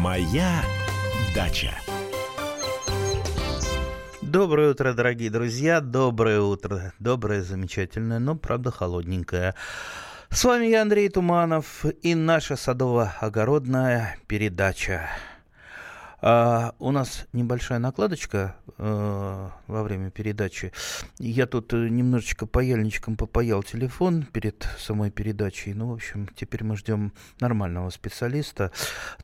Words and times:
Моя 0.00 0.62
дача. 1.34 1.74
Доброе 4.22 4.70
утро, 4.70 4.94
дорогие 4.94 5.28
друзья. 5.28 5.82
Доброе 5.82 6.40
утро. 6.40 6.94
Доброе, 6.98 7.42
замечательное, 7.42 8.18
но, 8.18 8.34
правда, 8.34 8.70
холодненькое. 8.70 9.54
С 10.30 10.42
вами 10.44 10.68
я, 10.68 10.80
Андрей 10.80 11.10
Туманов, 11.10 11.84
и 11.84 12.14
наша 12.14 12.54
садово-огородная 12.54 14.16
передача. 14.26 15.10
А, 16.22 16.74
у 16.78 16.90
нас 16.90 17.26
небольшая 17.32 17.78
накладочка 17.78 18.56
э, 18.76 19.48
во 19.66 19.82
время 19.82 20.10
передачи. 20.10 20.72
Я 21.18 21.46
тут 21.46 21.72
э, 21.72 21.88
немножечко 21.88 22.46
паяльничком 22.46 23.16
попаял 23.16 23.62
телефон 23.62 24.24
перед 24.24 24.66
самой 24.78 25.10
передачей. 25.10 25.72
Ну, 25.72 25.88
в 25.88 25.94
общем, 25.94 26.28
теперь 26.34 26.62
мы 26.62 26.76
ждем 26.76 27.12
нормального 27.40 27.88
специалиста. 27.88 28.70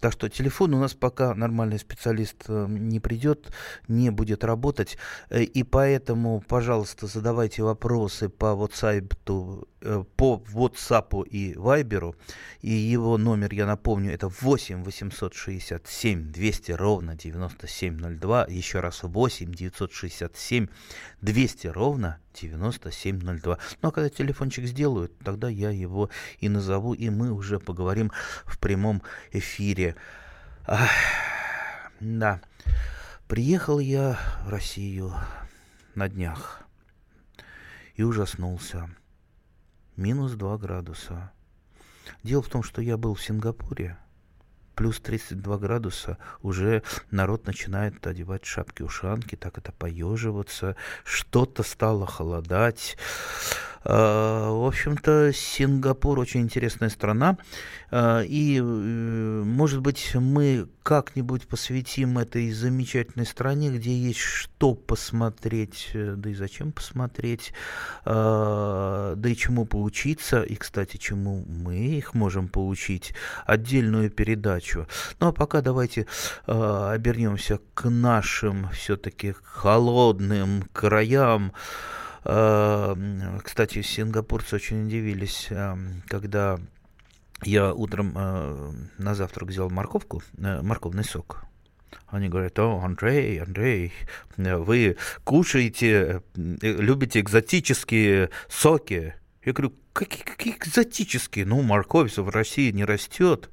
Так 0.00 0.12
что 0.12 0.30
телефон 0.30 0.72
у 0.74 0.80
нас 0.80 0.94
пока 0.94 1.34
нормальный 1.34 1.78
специалист 1.78 2.44
э, 2.48 2.66
не 2.68 2.98
придет, 2.98 3.52
не 3.88 4.10
будет 4.10 4.42
работать. 4.42 4.96
Э, 5.28 5.42
и 5.42 5.62
поэтому, 5.64 6.42
пожалуйста, 6.48 7.06
задавайте 7.06 7.62
вопросы 7.62 8.30
по 8.30 8.46
WhatsApp, 8.46 9.14
по 10.16 10.42
WhatsApp 10.52 11.26
и 11.28 11.52
Viber. 11.52 12.14
И 12.62 12.70
его 12.70 13.18
номер, 13.18 13.52
я 13.52 13.66
напомню, 13.66 14.12
это 14.12 14.28
8 14.28 14.82
867 14.82 16.32
200 16.32 16.72
ровно 16.86 17.16
9702. 17.16 18.46
Еще 18.48 18.78
раз 18.78 19.02
8 19.02 19.52
967 19.52 20.68
200 21.20 21.66
ровно 21.66 22.20
9702. 22.34 23.58
Ну 23.82 23.88
а 23.88 23.92
когда 23.92 24.08
телефончик 24.08 24.66
сделают, 24.66 25.18
тогда 25.18 25.48
я 25.48 25.70
его 25.70 26.10
и 26.38 26.48
назову, 26.48 26.94
и 26.94 27.10
мы 27.10 27.32
уже 27.32 27.58
поговорим 27.58 28.12
в 28.44 28.60
прямом 28.60 29.02
эфире. 29.32 29.96
Ах, 30.64 30.88
да, 31.98 32.40
приехал 33.26 33.80
я 33.80 34.16
в 34.44 34.48
Россию 34.48 35.12
на 35.96 36.08
днях 36.08 36.62
и 37.96 38.04
ужаснулся. 38.04 38.88
Минус 39.96 40.32
2 40.34 40.58
градуса. 40.58 41.32
Дело 42.22 42.42
в 42.42 42.48
том, 42.48 42.62
что 42.62 42.80
я 42.80 42.96
был 42.96 43.14
в 43.14 43.22
Сингапуре, 43.22 43.98
плюс 44.76 45.00
32 45.00 45.58
градуса, 45.58 46.18
уже 46.42 46.82
народ 47.10 47.46
начинает 47.46 48.06
одевать 48.06 48.44
шапки-ушанки, 48.44 49.34
так 49.34 49.58
это 49.58 49.72
поеживаться, 49.72 50.76
что-то 51.02 51.64
стало 51.64 52.06
холодать. 52.06 52.96
А, 53.88 54.50
в 54.50 54.66
общем-то, 54.66 55.32
Сингапур 55.32 56.18
очень 56.18 56.40
интересная 56.40 56.88
страна, 56.88 57.38
а, 57.92 58.22
и, 58.22 58.58
э, 58.58 58.62
может 58.62 59.80
быть, 59.80 60.12
мы 60.14 60.68
как-нибудь 60.82 61.46
посвятим 61.46 62.18
этой 62.18 62.50
замечательной 62.50 63.26
стране, 63.26 63.70
где 63.70 63.96
есть 63.96 64.18
что 64.18 64.74
посмотреть, 64.74 65.90
э, 65.94 66.14
да 66.16 66.30
и 66.30 66.34
зачем 66.34 66.72
посмотреть, 66.72 67.52
да 68.04 69.14
и 69.24 69.36
чему 69.36 69.66
поучиться, 69.66 70.42
и, 70.42 70.56
кстати, 70.56 70.96
чему 70.96 71.44
мы 71.46 71.76
их 71.76 72.14
можем 72.14 72.48
поучить, 72.48 73.14
отдельную 73.44 74.10
передачу. 74.10 74.88
Ну, 75.20 75.28
а 75.28 75.32
пока 75.32 75.60
давайте 75.60 76.06
обернемся 76.46 77.60
к 77.74 77.88
нашим 77.88 78.68
все-таки 78.70 79.34
холодным 79.42 80.64
краям, 80.72 81.52
кстати, 83.44 83.82
сингапурцы 83.82 84.56
очень 84.56 84.86
удивились, 84.86 85.46
эм, 85.50 86.02
когда 86.08 86.58
я 87.42 87.72
утром 87.72 88.12
э, 88.16 88.72
на 88.98 89.14
завтрак 89.14 89.50
взял 89.50 89.70
морковку, 89.70 90.22
э, 90.38 90.62
морковный 90.62 91.04
сок. 91.04 91.44
Они 92.08 92.28
говорят, 92.28 92.58
о, 92.58 92.80
Андрей, 92.82 93.40
Андрей, 93.40 93.92
вы 94.36 94.96
кушаете, 95.24 96.22
э, 96.34 96.50
любите 96.62 97.20
экзотические 97.20 98.30
соки. 98.48 99.14
Я 99.44 99.52
говорю, 99.52 99.74
какие, 99.92 100.24
какие 100.24 100.56
экзотические? 100.56 101.46
Ну, 101.46 101.62
морковь 101.62 102.16
в 102.16 102.28
России 102.28 102.70
не 102.72 102.84
растет. 102.84 103.50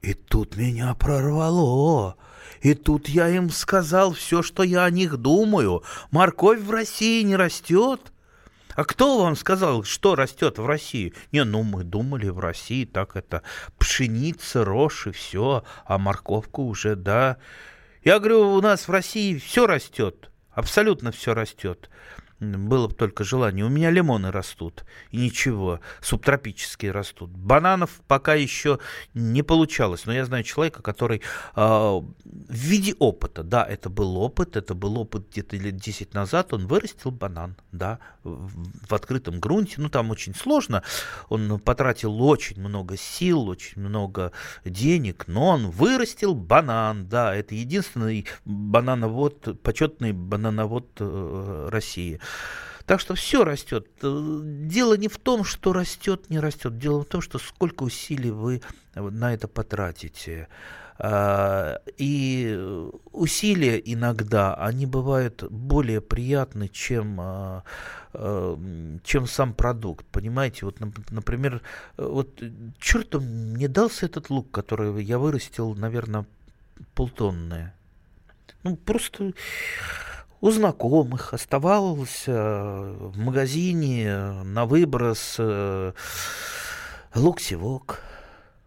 И 0.00 0.14
тут 0.14 0.56
меня 0.56 0.94
прорвало. 0.94 2.16
И 2.60 2.74
тут 2.74 3.08
я 3.08 3.28
им 3.28 3.50
сказал 3.50 4.12
все, 4.12 4.42
что 4.42 4.62
я 4.62 4.84
о 4.84 4.90
них 4.90 5.16
думаю. 5.16 5.82
Морковь 6.10 6.60
в 6.60 6.70
России 6.70 7.22
не 7.22 7.36
растет. 7.36 8.12
А 8.74 8.84
кто 8.84 9.22
вам 9.22 9.34
сказал, 9.36 9.82
что 9.84 10.14
растет 10.14 10.58
в 10.58 10.66
России? 10.66 11.12
Не, 11.32 11.44
ну 11.44 11.62
мы 11.62 11.82
думали 11.82 12.28
в 12.28 12.38
России, 12.38 12.84
так 12.84 13.16
это 13.16 13.42
пшеница, 13.78 14.64
рожь 14.64 15.08
и 15.08 15.10
все, 15.10 15.64
а 15.84 15.98
морковку 15.98 16.62
уже, 16.64 16.94
да. 16.94 17.38
Я 18.04 18.18
говорю, 18.18 18.52
у 18.52 18.60
нас 18.60 18.86
в 18.86 18.90
России 18.90 19.38
все 19.38 19.66
растет, 19.66 20.30
абсолютно 20.52 21.10
все 21.10 21.34
растет. 21.34 21.90
Было 22.40 22.88
бы 22.88 22.94
только 22.94 23.22
желание. 23.22 23.66
У 23.66 23.68
меня 23.68 23.90
лимоны 23.90 24.30
растут, 24.30 24.84
и 25.10 25.18
ничего, 25.18 25.80
субтропические 26.00 26.90
растут. 26.90 27.30
Бананов 27.30 28.00
пока 28.08 28.34
еще 28.34 28.78
не 29.12 29.42
получалось, 29.42 30.06
но 30.06 30.14
я 30.14 30.24
знаю 30.24 30.42
человека, 30.42 30.80
который 30.80 31.20
э, 31.54 31.60
в 31.60 32.10
виде 32.48 32.94
опыта, 32.98 33.42
да, 33.42 33.62
это 33.62 33.90
был 33.90 34.16
опыт, 34.16 34.56
это 34.56 34.74
был 34.74 34.98
опыт 34.98 35.28
где-то 35.30 35.56
лет 35.56 35.76
10 35.76 36.14
назад, 36.14 36.54
он 36.54 36.66
вырастил 36.66 37.10
банан, 37.10 37.56
да, 37.72 37.98
в, 38.24 38.94
открытом 38.94 39.38
грунте, 39.38 39.74
ну 39.78 39.90
там 39.90 40.10
очень 40.10 40.34
сложно, 40.34 40.82
он 41.28 41.60
потратил 41.60 42.22
очень 42.22 42.60
много 42.60 42.96
сил, 42.96 43.48
очень 43.48 43.82
много 43.82 44.32
денег, 44.64 45.24
но 45.26 45.48
он 45.48 45.70
вырастил 45.70 46.34
банан, 46.34 47.06
да, 47.06 47.34
это 47.34 47.54
единственный 47.54 48.26
банановод, 48.46 49.60
почетный 49.62 50.12
банановод 50.12 50.88
э, 51.00 51.68
России. 51.70 52.20
Так 52.86 53.00
что 53.00 53.14
все 53.14 53.44
растет. 53.44 53.86
Дело 54.02 54.94
не 54.94 55.08
в 55.08 55.18
том, 55.18 55.44
что 55.44 55.72
растет, 55.72 56.28
не 56.28 56.40
растет. 56.40 56.78
Дело 56.78 57.02
в 57.02 57.04
том, 57.04 57.20
что 57.20 57.38
сколько 57.38 57.84
усилий 57.84 58.30
вы 58.32 58.62
на 58.94 59.32
это 59.32 59.46
потратите. 59.46 60.48
А, 61.02 61.80
и 61.96 62.58
усилия 63.12 63.80
иногда, 63.82 64.54
они 64.54 64.84
бывают 64.84 65.44
более 65.50 66.02
приятны, 66.02 66.68
чем, 66.68 67.18
а, 67.18 67.64
а, 68.12 68.58
чем 69.02 69.26
сам 69.26 69.54
продукт. 69.54 70.04
Понимаете, 70.06 70.66
вот, 70.66 70.76
например, 71.10 71.62
вот 71.96 72.42
чертом 72.78 73.54
не 73.54 73.66
дался 73.66 74.06
этот 74.06 74.28
лук, 74.28 74.50
который 74.50 75.02
я 75.02 75.18
вырастил, 75.18 75.74
наверное, 75.74 76.26
полтонны. 76.94 77.72
Ну, 78.62 78.76
просто 78.76 79.32
у 80.40 80.50
знакомых, 80.50 81.34
оставался 81.34 82.32
в 82.32 83.18
магазине 83.18 84.32
на 84.44 84.64
выброс 84.64 85.36
э, 85.38 85.92
лук-севок. 87.14 88.00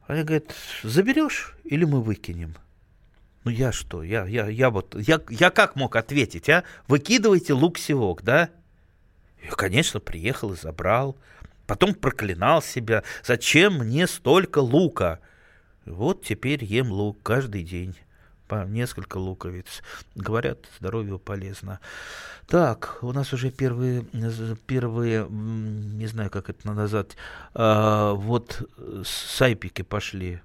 Они 0.05 0.23
говорят, 0.23 0.53
заберешь 0.83 1.55
или 1.63 1.85
мы 1.85 2.01
выкинем? 2.01 2.55
Ну 3.43 3.51
я 3.51 3.71
что, 3.71 4.03
я, 4.03 4.25
я, 4.25 4.47
я 4.47 4.69
вот, 4.69 4.95
я, 4.95 5.19
я 5.29 5.49
как 5.49 5.75
мог 5.75 5.95
ответить, 5.95 6.49
а? 6.49 6.63
Выкидывайте 6.87 7.53
лук-севок, 7.53 8.21
да? 8.21 8.49
Я, 9.43 9.51
конечно, 9.51 9.99
приехал 9.99 10.53
и 10.53 10.57
забрал. 10.57 11.17
Потом 11.65 11.93
проклинал 11.93 12.61
себя, 12.61 13.03
зачем 13.23 13.79
мне 13.79 14.07
столько 14.07 14.59
лука? 14.59 15.19
Вот 15.85 16.23
теперь 16.23 16.63
ем 16.63 16.91
лук 16.91 17.17
каждый 17.23 17.63
день 17.63 17.95
по 18.53 18.65
несколько 18.67 19.17
луковиц. 19.17 19.81
Говорят, 20.15 20.59
здоровью 20.79 21.17
полезно. 21.17 21.79
Так, 22.47 22.99
у 23.01 23.11
нас 23.11 23.33
уже 23.33 23.49
первые, 23.49 24.05
первые, 24.67 25.27
не 25.29 26.07
знаю, 26.07 26.29
как 26.29 26.49
это 26.49 26.71
назад, 26.71 27.15
а, 27.55 28.13
вот 28.13 28.69
сайпики 29.05 29.81
пошли. 29.81 30.41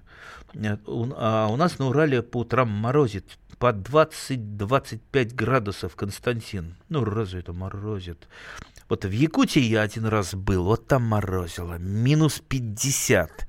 А 0.55 1.47
у 1.51 1.55
нас 1.55 1.77
на 1.77 1.87
Урале 1.87 2.23
по 2.23 2.39
утрам 2.39 2.67
морозит 2.69 3.25
по 3.59 3.71
20-25 3.71 5.35
градусов, 5.35 5.95
Константин. 5.95 6.75
Ну, 6.87 7.03
разве 7.03 7.41
это 7.41 7.53
морозит? 7.53 8.27
Вот 8.87 9.05
в 9.05 9.11
Якутии 9.11 9.61
я 9.61 9.81
один 9.81 10.07
раз 10.07 10.33
был, 10.33 10.63
вот 10.63 10.87
там 10.87 11.03
морозило, 11.03 11.77
минус 11.77 12.41
50. 12.47 13.47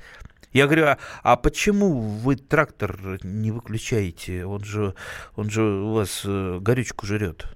Я 0.52 0.67
говорю, 0.67 0.87
а, 0.87 0.99
а 1.23 1.37
почему 1.37 2.00
вы 2.00 2.37
трактор 2.37 3.19
не 3.23 3.52
выключаете? 3.52 4.44
Он 4.44 4.64
же, 4.64 4.94
он 5.37 5.49
же 5.49 5.62
у 5.62 5.94
вас 5.94 6.23
э, 6.25 6.58
горючку 6.61 7.06
жрет. 7.06 7.47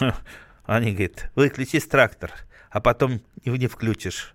Они 0.64 0.92
говорят, 0.92 1.30
выключись 1.34 1.86
трактор, 1.86 2.32
а 2.70 2.80
потом 2.80 3.20
не 3.44 3.66
включишь. 3.66 4.34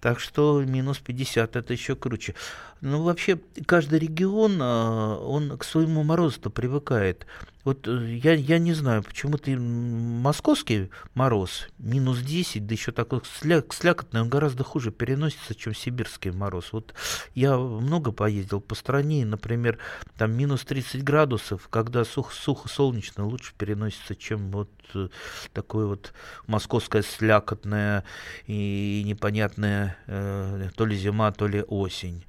Так 0.00 0.18
что 0.18 0.62
минус 0.62 0.98
50 0.98 1.56
это 1.56 1.72
еще 1.72 1.94
круче. 1.94 2.34
Ну, 2.80 3.02
вообще, 3.02 3.38
каждый 3.66 3.98
регион, 3.98 4.58
а, 4.62 5.18
он 5.18 5.58
к 5.58 5.64
своему 5.64 6.02
морозу-то 6.02 6.48
привыкает. 6.48 7.26
Вот 7.64 7.86
э, 7.86 8.14
я, 8.22 8.32
я 8.32 8.58
не 8.58 8.72
знаю, 8.72 9.02
почему-то 9.02 9.50
московский 9.50 10.90
мороз, 11.14 11.68
минус 11.78 12.20
10, 12.20 12.66
да 12.66 12.72
еще 12.72 12.90
такой 12.90 13.20
сля, 13.38 13.62
слякотный, 13.70 14.22
он 14.22 14.30
гораздо 14.30 14.64
хуже 14.64 14.90
переносится, 14.90 15.54
чем 15.54 15.74
сибирский 15.74 16.30
мороз. 16.30 16.72
Вот 16.72 16.94
я 17.34 17.58
много 17.58 18.12
поездил 18.12 18.60
по 18.62 18.74
стране, 18.74 19.26
например, 19.26 19.78
там 20.16 20.32
минус 20.32 20.64
30 20.64 21.04
градусов, 21.04 21.68
когда 21.68 22.04
сухо, 22.04 22.34
сухо 22.34 22.68
солнечно, 22.68 23.26
лучше 23.26 23.52
переносится, 23.58 24.16
чем 24.16 24.50
вот 24.50 24.70
э, 24.94 25.08
такое 25.52 25.84
вот 25.84 26.14
московское 26.46 27.02
слякотное 27.02 28.04
и 28.46 29.02
непонятное 29.04 29.89
э, 30.06 30.70
то 30.76 30.86
ли 30.86 30.96
зима, 30.96 31.32
то 31.32 31.46
ли 31.46 31.62
осень. 31.62 32.24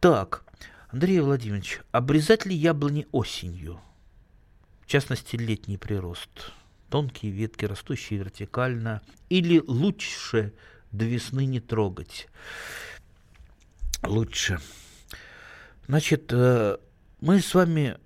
Так, 0.00 0.44
Андрей 0.88 1.20
Владимирович, 1.20 1.80
обрезать 1.92 2.46
ли 2.46 2.54
яблони 2.54 3.06
осенью? 3.12 3.80
В 4.80 4.86
частности, 4.86 5.36
летний 5.36 5.76
прирост. 5.76 6.52
Тонкие 6.88 7.30
ветки, 7.32 7.66
растущие 7.66 8.18
вертикально. 8.18 9.02
Или 9.28 9.62
лучше 9.66 10.54
до 10.92 11.04
весны 11.04 11.44
не 11.44 11.60
трогать? 11.60 12.28
Лучше. 14.02 14.58
Значит, 15.86 16.32
э, 16.32 16.78
мы 17.20 17.40
с 17.40 17.54
вами 17.54 17.98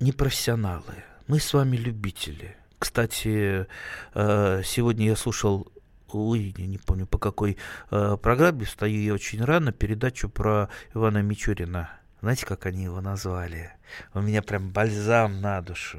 не 0.00 0.12
профессионалы, 0.12 1.04
мы 1.26 1.38
с 1.38 1.52
вами 1.52 1.76
любители. 1.76 2.56
Кстати, 2.78 3.66
э, 4.14 4.62
сегодня 4.64 5.06
я 5.06 5.16
слушал 5.16 5.70
ой, 6.14 6.54
я 6.56 6.66
не 6.66 6.78
помню 6.78 7.06
по 7.06 7.18
какой 7.18 7.56
э, 7.90 8.16
программе, 8.22 8.64
встаю 8.64 9.00
я 9.00 9.14
очень 9.14 9.42
рано, 9.44 9.72
передачу 9.72 10.28
про 10.28 10.68
Ивана 10.94 11.22
Мичурина. 11.22 11.90
Знаете, 12.20 12.46
как 12.46 12.66
они 12.66 12.84
его 12.84 13.00
назвали? 13.00 13.72
У 14.14 14.20
меня 14.20 14.42
прям 14.42 14.70
бальзам 14.70 15.40
на 15.40 15.60
душу. 15.62 15.98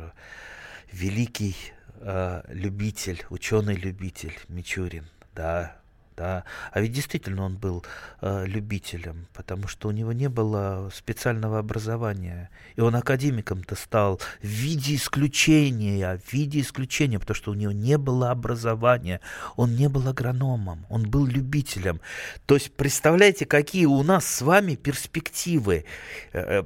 Великий 0.91 1.55
э, 1.95 2.43
любитель, 2.49 3.25
ученый-любитель 3.29 4.37
Мичурин, 4.47 5.05
да, 5.33 5.80
да. 6.15 6.43
А 6.71 6.81
ведь 6.81 6.91
действительно 6.91 7.43
он 7.43 7.57
был 7.57 7.83
э, 8.21 8.45
любителем, 8.45 9.27
потому 9.33 9.67
что 9.67 9.87
у 9.87 9.91
него 9.91 10.11
не 10.13 10.29
было 10.29 10.89
специального 10.93 11.59
образования. 11.59 12.49
И 12.75 12.81
он 12.81 12.95
академиком-то 12.95 13.75
стал 13.75 14.19
в 14.41 14.45
виде 14.45 14.95
исключения, 14.95 16.17
в 16.17 16.33
виде 16.33 16.61
исключения, 16.61 17.19
потому 17.19 17.35
что 17.35 17.51
у 17.51 17.53
него 17.55 17.71
не 17.71 17.97
было 17.97 18.31
образования, 18.31 19.21
он 19.55 19.75
не 19.75 19.87
был 19.89 20.07
агрономом, 20.07 20.85
он 20.89 21.09
был 21.09 21.25
любителем. 21.25 22.01
То 22.45 22.55
есть 22.55 22.73
представляете, 22.73 23.45
какие 23.45 23.85
у 23.85 24.03
нас 24.03 24.25
с 24.25 24.41
вами 24.41 24.75
перспективы. 24.75 25.85
Э, 26.33 26.61
э 26.61 26.63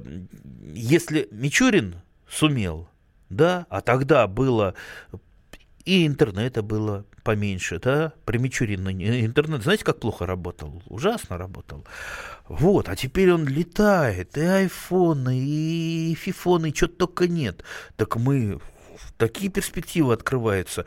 если 0.74 1.28
Мичурин 1.30 1.96
сумел, 2.28 2.88
да, 3.30 3.66
а 3.70 3.80
тогда 3.80 4.26
было 4.26 4.74
и 5.86 6.06
интернета 6.06 6.62
было 6.62 7.06
поменьше, 7.22 7.78
да, 7.78 8.12
при 8.24 8.38
Мичурине 8.38 9.24
интернет, 9.24 9.62
знаете, 9.62 9.84
как 9.84 10.00
плохо 10.00 10.26
работал? 10.26 10.82
Ужасно 10.88 11.38
работал. 11.38 11.84
Вот, 12.48 12.88
а 12.88 12.96
теперь 12.96 13.32
он 13.32 13.46
летает, 13.46 14.36
и 14.36 14.40
айфоны, 14.40 15.38
и 15.38 16.14
фифоны, 16.14 16.72
чего 16.72 16.88
только 16.88 17.28
нет. 17.28 17.64
Так 17.96 18.16
мы, 18.16 18.60
такие 19.16 19.50
перспективы 19.50 20.12
открываются. 20.12 20.86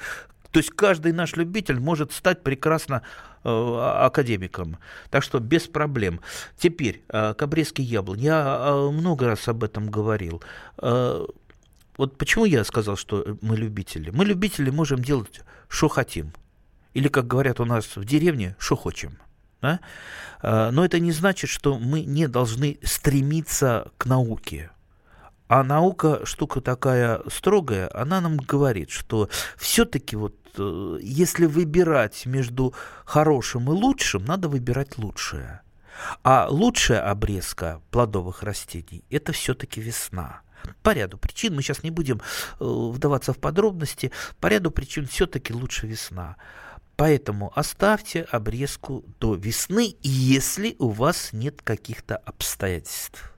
То 0.52 0.60
есть 0.60 0.72
каждый 0.72 1.14
наш 1.14 1.36
любитель 1.36 1.80
может 1.80 2.12
стать 2.12 2.44
прекрасно 2.44 3.04
э, 3.44 3.50
академиком. 3.50 4.78
Так 5.12 5.24
что 5.24 5.40
без 5.40 5.68
проблем. 5.68 6.22
Теперь, 6.58 7.04
э, 7.10 7.34
Кабрецкий 7.36 7.84
яблонь. 7.84 8.20
Я 8.20 8.58
э, 8.60 8.90
много 8.90 9.28
раз 9.28 9.48
об 9.48 9.64
этом 9.64 9.90
говорил. 9.90 10.42
Э, 12.00 12.02
вот 12.02 12.18
почему 12.18 12.46
я 12.46 12.64
сказал, 12.64 12.96
что 12.96 13.38
мы 13.42 13.58
любители? 13.58 14.10
Мы 14.12 14.26
любители 14.26 14.72
можем 14.72 15.04
делать, 15.04 15.42
что 15.68 15.90
хотим. 15.90 16.34
Или, 16.94 17.10
как 17.10 17.28
говорят 17.28 17.60
у 17.60 17.66
нас 17.66 17.98
в 17.98 18.06
деревне, 18.06 18.56
что 18.58 18.76
хочем. 18.76 19.18
Да? 19.62 19.80
А, 20.42 20.72
но 20.72 20.86
это 20.86 21.00
не 21.00 21.12
значит, 21.12 21.50
что 21.50 21.78
мы 21.78 22.02
не 22.02 22.28
должны 22.28 22.80
стремиться 22.84 23.92
к 23.98 24.06
науке. 24.06 24.72
А 25.48 25.64
наука 25.64 26.26
штука 26.26 26.62
такая 26.62 27.22
строгая, 27.28 27.90
она 27.94 28.22
нам 28.22 28.38
говорит, 28.38 28.92
что 28.92 29.30
все-таки 29.58 30.16
вот 30.16 30.36
э, 30.58 31.00
если 31.02 31.48
выбирать 31.48 32.26
между 32.26 32.74
хорошим 33.06 33.72
и 33.72 33.74
лучшим, 33.74 34.26
надо 34.26 34.48
выбирать 34.48 34.98
лучшее. 34.98 35.62
А 36.24 36.48
лучшая 36.50 37.02
обрезка 37.12 37.82
плодовых 37.92 38.44
растений– 38.44 39.04
это 39.10 39.32
все-таки 39.34 39.82
весна 39.82 40.42
по 40.84 40.92
ряду 40.92 41.18
причин, 41.18 41.56
мы 41.56 41.62
сейчас 41.62 41.84
не 41.84 41.92
будем 41.92 42.18
э, 42.18 42.22
вдаваться 42.60 43.34
в 43.34 43.40
подробности, 43.40 44.12
по 44.40 44.48
ряду 44.48 44.72
причин 44.72 45.08
все-таки 45.08 45.54
лучше 45.54 45.88
весна. 45.88 46.38
Поэтому 46.96 47.54
оставьте 47.56 48.24
обрезку 48.24 49.06
до 49.20 49.36
весны, 49.36 49.96
если 50.02 50.76
у 50.80 50.90
вас 50.90 51.32
нет 51.32 51.62
каких-то 51.62 52.18
обстоятельств. 52.18 53.34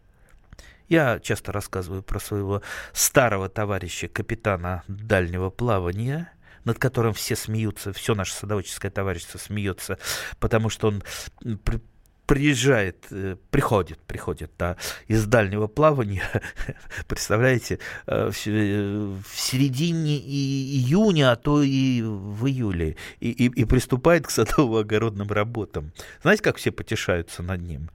Я 0.90 1.20
часто 1.20 1.52
рассказываю 1.52 2.04
про 2.04 2.20
своего 2.20 2.64
старого 2.92 3.50
товарища, 3.50 4.08
капитана 4.08 4.84
дальнего 4.88 5.50
плавания, 5.50 6.34
над 6.66 6.80
которым 6.80 7.14
все 7.14 7.36
смеются, 7.36 7.94
все 7.94 8.16
наше 8.16 8.34
садоводческое 8.34 8.92
товарищество 8.92 9.38
смеется, 9.38 9.98
потому 10.40 10.70
что 10.70 10.88
он 10.88 11.04
приезжает, 12.26 13.08
э, 13.12 13.36
приходит, 13.50 14.00
приходит 14.00 14.52
да, 14.58 14.78
из 15.08 15.26
дальнего 15.26 15.68
плавания, 15.68 16.24
представляете, 17.08 17.80
э, 18.08 18.32
э, 18.46 19.16
в 19.24 19.40
середине 19.40 20.18
июня, 20.18 21.32
а 21.32 21.36
то 21.36 21.62
и 21.62 22.02
в 22.02 22.48
июле, 22.48 22.96
и, 23.20 23.32
и, 23.32 23.46
и 23.62 23.66
приступает 23.66 24.28
к 24.28 24.32
садово-огородным 24.32 25.32
работам. 25.32 25.92
Знаете, 26.22 26.44
как 26.44 26.58
все 26.58 26.72
потешаются 26.72 27.44
над 27.44 27.62
ним? 27.62 27.90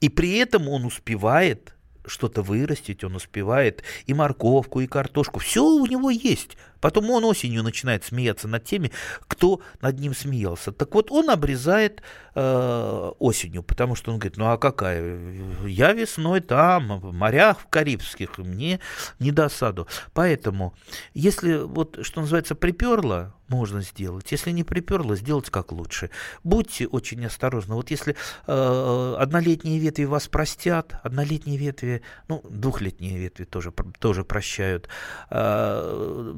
И 0.00 0.08
при 0.08 0.38
этом 0.38 0.68
он 0.68 0.84
успевает 0.84 1.74
что-то 2.06 2.42
вырастить, 2.42 3.04
он 3.04 3.16
успевает 3.16 3.82
и 4.06 4.14
морковку, 4.14 4.80
и 4.80 4.86
картошку. 4.86 5.40
Все 5.40 5.64
у 5.64 5.86
него 5.86 6.10
есть. 6.10 6.56
Потом 6.84 7.10
он 7.12 7.24
осенью 7.24 7.62
начинает 7.62 8.04
смеяться 8.04 8.46
над 8.46 8.64
теми, 8.64 8.92
кто 9.26 9.62
над 9.80 9.98
ним 9.98 10.14
смеялся. 10.14 10.70
Так 10.70 10.94
вот, 10.94 11.10
он 11.10 11.30
обрезает 11.30 12.02
э, 12.34 13.12
осенью, 13.18 13.62
потому 13.62 13.94
что 13.94 14.12
он 14.12 14.18
говорит, 14.18 14.36
ну 14.36 14.50
а 14.50 14.58
какая? 14.58 15.18
Я 15.66 15.94
весной 15.94 16.40
там, 16.40 17.00
в 17.00 17.14
морях 17.14 17.60
в 17.60 17.68
Карибских, 17.68 18.36
мне 18.36 18.80
не 19.18 19.30
досаду. 19.30 19.88
Поэтому, 20.12 20.74
если 21.14 21.56
вот, 21.56 22.00
что 22.02 22.20
называется, 22.20 22.54
приперло, 22.54 23.32
можно 23.48 23.82
сделать. 23.82 24.32
Если 24.32 24.50
не 24.50 24.64
приперло, 24.64 25.16
сделать 25.16 25.50
как 25.50 25.72
лучше. 25.72 26.10
Будьте 26.42 26.86
очень 26.86 27.24
осторожны. 27.26 27.74
Вот 27.74 27.90
если 27.90 28.16
э, 28.46 29.16
однолетние 29.18 29.78
ветви 29.78 30.04
вас 30.04 30.28
простят, 30.28 30.94
однолетние 31.02 31.58
ветви, 31.58 32.02
ну, 32.28 32.42
двухлетние 32.48 33.18
ветви 33.18 33.44
тоже, 33.44 33.72
тоже 33.98 34.24
прощают, 34.24 34.88
э, 35.30 36.34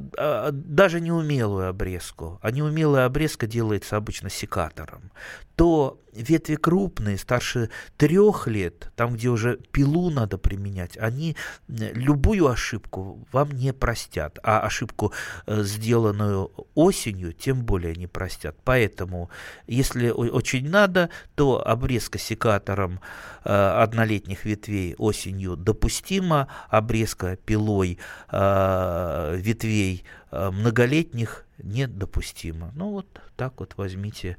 даже 0.52 1.00
неумелую 1.00 1.68
обрезку, 1.68 2.38
а 2.42 2.50
неумелая 2.50 3.06
обрезка 3.06 3.46
делается 3.46 3.96
обычно 3.96 4.30
секатором, 4.30 5.10
то 5.54 6.00
ветви 6.16 6.56
крупные, 6.56 7.18
старше 7.18 7.70
трех 7.96 8.46
лет, 8.46 8.90
там, 8.96 9.14
где 9.14 9.28
уже 9.28 9.58
пилу 9.72 10.10
надо 10.10 10.38
применять, 10.38 10.96
они 10.96 11.36
любую 11.68 12.48
ошибку 12.48 13.26
вам 13.32 13.52
не 13.52 13.72
простят, 13.72 14.38
а 14.42 14.60
ошибку, 14.60 15.12
э, 15.46 15.62
сделанную 15.62 16.50
осенью, 16.74 17.32
тем 17.32 17.64
более 17.64 17.94
не 17.94 18.06
простят. 18.06 18.56
Поэтому, 18.64 19.30
если 19.66 20.10
очень 20.10 20.68
надо, 20.68 21.10
то 21.34 21.66
обрезка 21.66 22.18
секатором 22.18 23.00
э, 23.44 23.50
однолетних 23.50 24.44
ветвей 24.44 24.94
осенью 24.98 25.56
допустима, 25.56 26.48
обрезка 26.68 27.36
пилой 27.36 27.98
э, 28.30 29.36
ветвей 29.38 30.04
многолетних 30.30 31.46
недопустима. 31.58 32.72
Ну 32.74 32.90
вот 32.90 33.06
так 33.36 33.60
вот 33.60 33.74
возьмите 33.76 34.36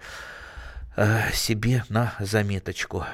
себе 1.33 1.83
на 1.89 2.15
заметочку. 2.19 3.05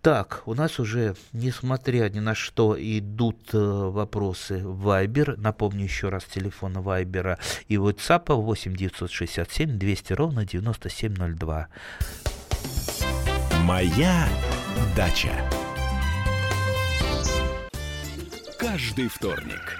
Так, 0.00 0.42
у 0.46 0.54
нас 0.54 0.78
уже, 0.78 1.16
несмотря 1.32 2.08
ни 2.08 2.20
на 2.20 2.34
что, 2.34 2.76
идут 2.78 3.50
э, 3.52 3.58
вопросы 3.58 4.58
в 4.64 4.88
Viber. 4.88 5.34
Напомню 5.36 5.84
еще 5.84 6.08
раз 6.08 6.24
телефон 6.24 6.74
Вайбера 6.74 7.38
и 7.68 7.76
WhatsApp 7.76 8.32
8 8.32 8.76
967 8.76 9.78
200 9.78 10.12
ровно 10.12 10.46
9702. 10.46 11.68
Моя 13.62 14.28
дача. 14.96 15.32
Каждый 18.58 19.08
вторник 19.08 19.78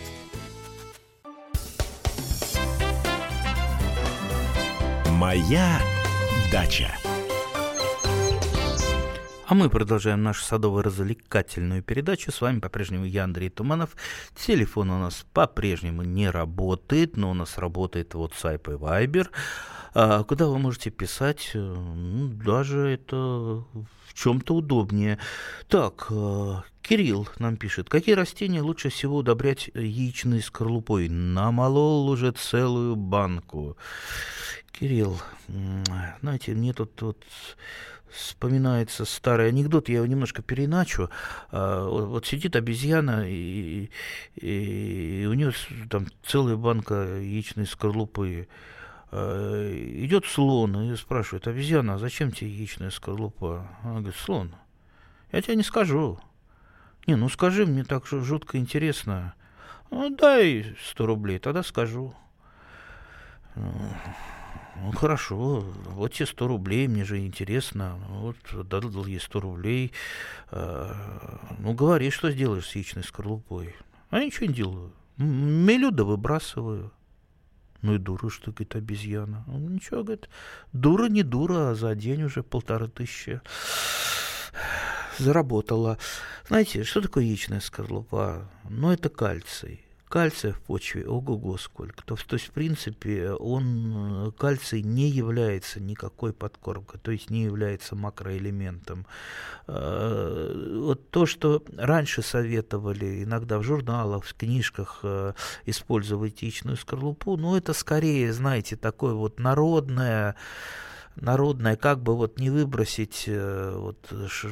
Моя 5.21 5.79
дача. 6.51 6.91
А 9.45 9.53
мы 9.53 9.69
продолжаем 9.69 10.23
нашу 10.23 10.43
садово-развлекательную 10.43 11.83
передачу. 11.83 12.31
С 12.31 12.41
вами 12.41 12.59
по-прежнему 12.59 13.05
я, 13.05 13.25
Андрей 13.25 13.51
Туманов. 13.51 13.95
Телефон 14.35 14.89
у 14.89 14.97
нас 14.97 15.27
по-прежнему 15.31 16.01
не 16.01 16.27
работает, 16.27 17.17
но 17.17 17.29
у 17.29 17.33
нас 17.35 17.59
работает 17.59 18.15
WhatsApp 18.15 18.73
и 18.73 18.77
Viber. 18.77 19.27
А, 19.93 20.23
куда 20.23 20.47
вы 20.47 20.57
можете 20.57 20.89
писать? 20.89 21.51
Ну, 21.53 22.29
даже 22.29 22.79
это 22.89 23.15
в 23.15 24.13
чем-то 24.15 24.55
удобнее. 24.55 25.19
Так, 25.67 26.07
э, 26.09 26.55
Кирилл 26.81 27.27
нам 27.37 27.57
пишет, 27.57 27.89
какие 27.89 28.15
растения 28.15 28.61
лучше 28.61 28.89
всего 28.89 29.17
удобрять 29.17 29.69
яичной 29.75 30.41
скорлупой? 30.41 31.09
Намолол 31.09 32.09
уже 32.09 32.31
целую 32.31 32.95
банку. 32.95 33.77
Кирилл, 34.71 35.21
знаете, 36.21 36.53
мне 36.53 36.73
тут 36.73 37.01
вот 37.01 37.23
вспоминается 38.11 39.05
старый 39.05 39.49
анекдот, 39.49 39.89
я 39.89 39.97
его 39.97 40.05
немножко 40.05 40.41
переначу. 40.41 41.09
А, 41.49 41.87
вот 41.87 42.25
сидит 42.25 42.55
обезьяна, 42.55 43.25
и, 43.27 43.89
и, 44.35 45.21
и 45.23 45.25
у 45.25 45.33
нее 45.33 45.53
там 45.89 46.07
целая 46.23 46.55
банка 46.55 47.19
яичной 47.19 47.65
скорлупы. 47.65 48.47
А, 49.11 49.71
идет 50.03 50.25
слон 50.25 50.91
и 50.91 50.95
спрашивает, 50.95 51.47
обезьяна, 51.47 51.95
а 51.95 51.97
зачем 51.97 52.31
тебе 52.31 52.49
яичная 52.49 52.91
скорлупа? 52.91 53.67
Она 53.83 53.99
говорит, 53.99 54.15
слон, 54.15 54.55
я 55.31 55.41
тебе 55.41 55.55
не 55.55 55.63
скажу. 55.63 56.19
Не, 57.07 57.15
ну 57.15 57.29
скажи, 57.29 57.65
мне 57.65 57.83
так 57.83 58.05
жутко 58.05 58.57
интересно. 58.57 59.33
Ну, 59.89 60.09
дай 60.15 60.75
100 60.91 61.05
рублей, 61.05 61.39
тогда 61.39 61.63
скажу. 61.63 62.13
Ну, 64.75 64.91
хорошо, 64.93 65.63
вот 65.85 66.13
тебе 66.13 66.25
100 66.25 66.47
рублей, 66.47 66.87
мне 66.87 67.03
же 67.03 67.19
интересно. 67.19 67.99
Вот, 68.09 68.37
дал 68.67 69.05
ей 69.05 69.19
100 69.19 69.39
рублей. 69.39 69.91
Э, 70.51 70.93
ну, 71.59 71.73
говори, 71.73 72.09
что 72.09 72.31
сделаешь 72.31 72.67
с 72.67 72.75
яичной 72.75 73.03
скорлупой. 73.03 73.75
А 74.09 74.19
я 74.19 74.25
ничего 74.25 74.47
не 74.47 74.53
делаю. 74.53 74.91
Мелю 75.17 75.91
да 75.91 76.03
выбрасываю. 76.03 76.91
Ну 77.81 77.95
и 77.95 77.97
дура, 77.97 78.29
что, 78.29 78.51
говорит, 78.51 78.75
обезьяна. 78.75 79.43
Ну, 79.47 79.69
ничего, 79.69 80.03
говорит, 80.03 80.29
дура 80.71 81.09
не 81.09 81.23
дура, 81.23 81.71
а 81.71 81.75
за 81.75 81.95
день 81.95 82.23
уже 82.23 82.43
полторы 82.43 82.87
тысячи 82.87 83.41
заработала. 85.17 85.97
Знаете, 86.47 86.83
что 86.83 87.01
такое 87.01 87.23
яичная 87.23 87.59
скорлупа? 87.59 88.49
Ну, 88.69 88.91
это 88.91 89.09
кальций 89.09 89.81
кальция 90.11 90.51
в 90.51 90.59
почве, 90.59 91.07
ого-го 91.07 91.57
сколько. 91.57 92.03
То, 92.03 92.15
то 92.15 92.35
есть, 92.35 92.49
в 92.49 92.51
принципе, 92.51 93.31
он, 93.31 94.27
э, 94.27 94.31
кальций 94.37 94.83
не 94.83 95.09
является 95.09 95.79
никакой 95.79 96.33
подкормкой, 96.33 96.99
то 96.99 97.11
есть 97.11 97.29
не 97.29 97.43
является 97.43 97.95
макроэлементом. 97.95 99.05
Э, 99.67 100.79
вот 100.79 101.09
то, 101.09 101.25
что 101.25 101.63
раньше 101.77 102.21
советовали, 102.21 103.23
иногда 103.23 103.57
в 103.57 103.63
журналах, 103.63 104.25
в 104.25 104.33
книжках 104.33 104.99
э, 105.03 105.33
использовать 105.65 106.41
яичную 106.41 106.75
скорлупу, 106.75 107.37
ну, 107.37 107.55
это 107.55 107.71
скорее, 107.73 108.33
знаете, 108.33 108.75
такое 108.75 109.13
вот 109.13 109.39
народное, 109.39 110.35
народное, 111.15 111.75
как 111.75 112.01
бы 112.01 112.15
вот 112.15 112.39
не 112.39 112.49
выбросить, 112.49 113.25
э, 113.27 113.75
вот, 113.75 113.97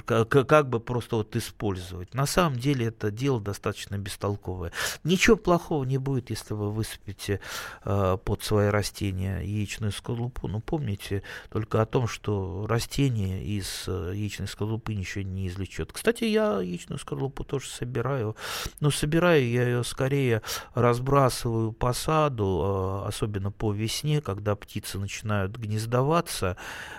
как, 0.05 0.69
бы 0.69 0.79
просто 0.79 1.17
вот 1.17 1.35
использовать. 1.35 2.13
На 2.13 2.25
самом 2.25 2.59
деле 2.59 2.87
это 2.87 3.11
дело 3.11 3.39
достаточно 3.39 3.97
бестолковое. 3.97 4.71
Ничего 5.03 5.35
плохого 5.35 5.83
не 5.83 5.97
будет, 5.97 6.29
если 6.29 6.53
вы 6.53 6.71
высыпете 6.71 7.39
э, 7.85 8.17
под 8.23 8.43
свои 8.43 8.69
растения 8.69 9.39
яичную 9.39 9.91
скорлупу. 9.91 10.47
Но 10.47 10.59
помните 10.59 11.23
только 11.49 11.81
о 11.81 11.85
том, 11.85 12.07
что 12.07 12.65
растение 12.67 13.43
из 13.43 13.85
э, 13.87 14.11
яичной 14.13 14.47
скорлупы 14.47 14.93
ничего 14.93 15.23
не 15.23 15.47
извлечет. 15.47 15.91
Кстати, 15.93 16.25
я 16.25 16.59
яичную 16.59 16.99
скорлупу 16.99 17.43
тоже 17.43 17.67
собираю, 17.67 18.35
но 18.79 18.91
собираю 18.91 19.47
я 19.49 19.63
ее 19.63 19.83
скорее 19.83 20.41
разбрасываю 20.73 21.71
по 21.71 21.93
саду, 21.93 23.03
особенно 23.05 23.51
по 23.51 23.71
весне, 23.71 24.21
когда 24.21 24.55
птицы 24.55 24.99
начинают 24.99 25.57
гнездоваться, 25.57 26.48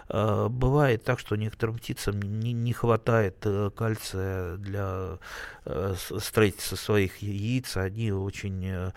Э, 0.08 0.48
бывает 0.48 1.04
так, 1.04 1.18
что 1.18 1.36
некоторым 1.36 1.76
птицам 1.76 2.20
не, 2.20 2.52
не 2.52 2.72
хватает 2.72 3.36
э, 3.44 3.70
кальция 3.74 4.56
для 4.56 5.18
э, 5.64 5.94
строительства 6.18 6.76
своих 6.76 7.18
яиц, 7.18 7.76
они 7.76 8.12
очень 8.12 8.92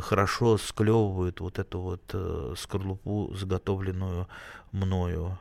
хорошо 0.00 0.58
склевывают 0.58 1.40
вот 1.40 1.58
эту 1.58 1.80
вот 1.80 2.58
скорлупу, 2.58 3.32
заготовленную 3.34 4.28
мною. 4.72 5.38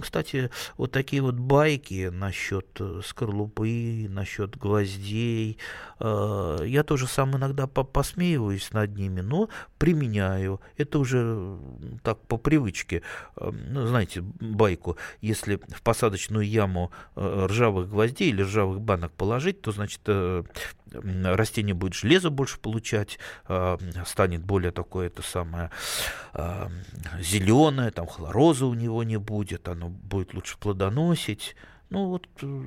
Кстати, 0.00 0.50
вот 0.78 0.92
такие 0.92 1.20
вот 1.20 1.34
байки 1.34 2.08
насчет 2.08 2.66
э, 2.80 3.00
скорлупы, 3.04 4.06
насчет 4.08 4.56
гвоздей, 4.56 5.58
э, 6.00 6.58
я 6.64 6.82
тоже 6.84 7.06
сам 7.06 7.36
иногда 7.36 7.66
посмеиваюсь 7.66 8.72
над 8.72 8.96
ними, 8.96 9.20
но 9.20 9.50
применяю. 9.76 10.60
Это 10.78 10.98
уже 10.98 11.58
так 12.02 12.18
по 12.26 12.38
привычке. 12.38 13.02
Э, 13.36 13.50
ну, 13.50 13.86
знаете, 13.86 14.22
байку, 14.22 14.96
если 15.20 15.56
в 15.56 15.82
посадочную 15.82 16.48
яму 16.48 16.90
ржавых 17.16 17.90
гвоздей 17.90 18.30
или 18.30 18.42
ржавых 18.42 18.80
банок 18.80 19.12
положить, 19.12 19.60
то, 19.60 19.70
значит, 19.70 20.00
растение 20.92 21.74
будет 21.74 21.94
железо 21.94 22.30
больше 22.30 22.58
получать, 22.58 23.18
станет 24.06 24.44
более 24.44 24.70
такое 24.70 25.08
это 25.08 25.22
самое 25.22 25.70
зеленое, 27.20 27.90
там 27.90 28.06
хлороза 28.06 28.66
у 28.66 28.74
него 28.74 29.02
не 29.02 29.16
будет, 29.16 29.68
оно 29.74 29.88
будет 29.88 30.34
лучше 30.34 30.58
плодоносить. 30.58 31.54
Ну 31.90 32.08
вот 32.08 32.26
э, 32.42 32.62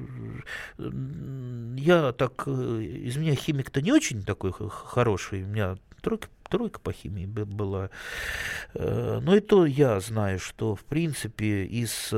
я 1.77 2.13
так, 2.13 2.43
э, 2.45 2.51
из 2.51 3.17
меня 3.17 3.35
химик-то 3.35 3.81
не 3.81 3.91
очень 3.91 4.23
такой 4.23 4.53
хороший, 4.69 5.43
у 5.43 5.47
меня 5.47 5.75
тройка, 6.01 6.29
тройка 6.49 6.79
по 6.79 6.93
химии 6.93 7.25
была. 7.25 7.89
Э, 8.73 9.19
но 9.21 9.35
и 9.35 9.39
то 9.39 9.65
я 9.65 9.99
знаю, 9.99 10.39
что 10.39 10.75
в 10.75 10.85
принципе 10.85 11.65
из 11.65 12.13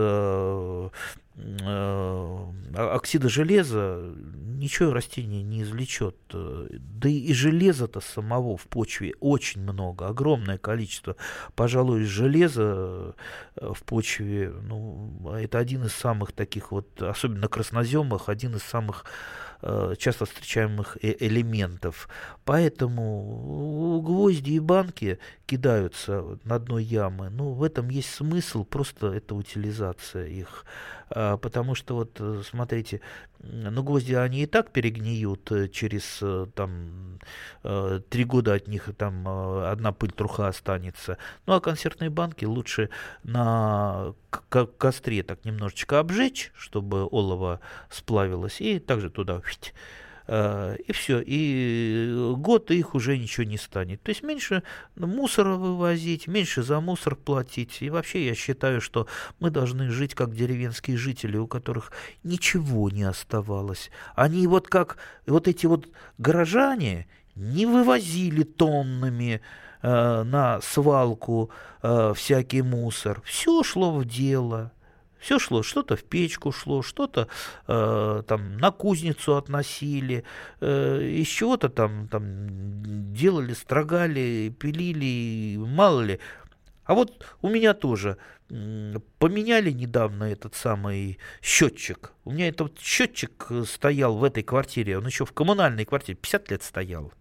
оксида 2.76 3.30
железа 3.30 4.14
ничего 4.60 4.94
растение 4.94 5.42
не 5.42 5.64
извлечет. 5.64 6.16
Да 6.30 7.10
и 7.10 7.34
железа-то 7.34 8.02
самого 8.02 8.58
в 8.58 8.68
почве 8.68 9.14
очень 9.20 9.62
много, 9.62 10.08
огромное 10.08 10.58
количество. 10.58 11.16
Пожалуй, 11.56 12.04
железа 12.04 13.16
э, 13.56 13.74
в 13.74 13.84
почве, 13.84 14.50
ну, 14.50 15.34
это 15.34 15.60
один 15.60 15.86
из 15.86 15.94
самых 15.94 16.34
таких 16.34 16.72
вот, 16.72 17.02
особенно 17.02 17.48
красноземах, 17.48 18.28
один 18.28 18.56
из 18.56 18.64
самых 18.64 19.06
Э, 19.62 19.94
часто 19.98 20.26
встречаемых 20.26 20.98
э, 21.02 21.16
элементов. 21.20 22.08
Поэтому 22.46 24.02
гвозди 24.02 24.52
и 24.52 24.60
банки 24.60 25.20
кидаются 25.46 26.40
на 26.46 26.60
дно 26.60 26.80
ямы. 26.80 27.30
Ну, 27.30 27.52
в 27.52 27.64
этом 27.64 27.90
есть 27.90 28.10
смысл, 28.10 28.64
просто 28.64 29.08
это 29.08 29.36
утилизация 29.36 30.28
их. 30.28 30.66
А, 31.10 31.38
потому 31.38 31.76
что 31.76 31.96
вот, 31.96 32.18
э, 32.20 32.42
смотрите, 32.46 33.02
ну, 33.40 33.84
гвозди, 33.84 34.14
они 34.14 34.44
и 34.44 34.46
так 34.46 34.72
перегниют 34.72 35.52
через 35.72 36.22
там 36.56 37.20
три 38.10 38.26
года 38.26 38.54
от 38.54 38.68
них 38.68 38.90
там 38.98 39.26
одна 39.28 39.94
пыль 39.94 40.12
труха 40.12 40.48
останется. 40.50 41.18
Ну, 41.46 41.54
а 41.54 41.62
консервные 41.62 42.10
банки 42.10 42.44
лучше 42.44 42.90
на 43.24 44.14
костре 44.78 45.24
так 45.24 45.46
немножечко 45.46 46.00
обжечь, 46.00 46.52
чтобы 46.54 47.06
олово 47.06 47.62
сплавилось, 47.90 48.60
и 48.60 48.80
также 48.80 49.10
туда 49.10 49.40
Э, 49.40 49.74
и 50.30 50.92
все. 50.92 51.24
И 51.26 52.34
год 52.38 52.70
их 52.70 52.94
уже 52.94 53.18
ничего 53.18 53.46
не 53.46 53.58
станет. 53.58 54.04
То 54.04 54.10
есть 54.10 54.22
меньше 54.22 54.62
мусора 54.96 55.56
вывозить, 55.56 56.28
меньше 56.28 56.62
за 56.62 56.80
мусор 56.80 57.16
платить. 57.16 57.82
И 57.82 57.90
вообще 57.90 58.28
я 58.28 58.36
считаю, 58.36 58.80
что 58.80 59.08
мы 59.40 59.50
должны 59.50 59.90
жить 59.90 60.14
как 60.14 60.36
деревенские 60.36 60.98
жители, 60.98 61.38
у 61.38 61.48
которых 61.48 61.92
ничего 62.24 62.92
не 62.92 63.04
оставалось. 63.04 63.90
Они 64.16 64.46
вот 64.46 64.68
как 64.68 64.98
вот 65.26 65.48
эти 65.48 65.66
вот 65.66 65.90
горожане 66.20 67.08
не 67.36 67.66
вывозили 67.66 68.44
тоннами 68.44 69.42
э, 69.82 70.24
на 70.24 70.62
свалку 70.62 71.50
э, 71.82 72.14
всякий 72.16 72.62
мусор. 72.62 73.22
Все 73.26 73.64
шло 73.64 73.92
в 73.96 74.06
дело. 74.06 74.72
Все 75.20 75.38
шло, 75.38 75.64
что-то 75.64 75.96
в 75.96 76.04
печку 76.04 76.52
шло, 76.52 76.82
что-то 76.82 77.28
э, 77.68 78.24
там 78.26 78.58
на 78.58 78.72
кузницу 78.72 79.36
относили, 79.36 80.24
э, 80.62 81.02
из 81.04 81.28
чего-то 81.28 81.70
там, 81.70 82.08
там 82.08 83.14
делали, 83.14 83.54
строгали, 83.54 84.54
пилили, 84.58 85.58
мало 85.58 86.02
ли. 86.02 86.20
А 86.86 86.96
вот 86.96 87.26
у 87.42 87.50
меня 87.50 87.74
тоже 87.74 88.18
поменяли 89.20 89.70
недавно 89.70 90.24
этот 90.24 90.56
самый 90.56 91.20
счетчик. 91.42 92.14
У 92.24 92.32
меня 92.32 92.48
этот 92.48 92.80
счетчик 92.80 93.48
стоял 93.68 94.18
в 94.18 94.24
этой 94.24 94.42
квартире, 94.42 94.98
он 94.98 95.06
еще 95.06 95.26
в 95.26 95.34
коммунальной 95.34 95.86
квартире, 95.86 96.18
50 96.18 96.50
лет 96.50 96.64
стоял. 96.64 97.14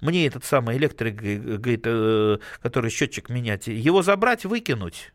Мне 0.00 0.26
этот 0.26 0.44
самый 0.44 0.76
электрик 0.76 1.20
э, 1.22 2.38
который 2.60 2.90
счетчик 2.90 3.28
менять, 3.28 3.66
его 3.68 4.02
забрать, 4.02 4.44
выкинуть. 4.44 5.12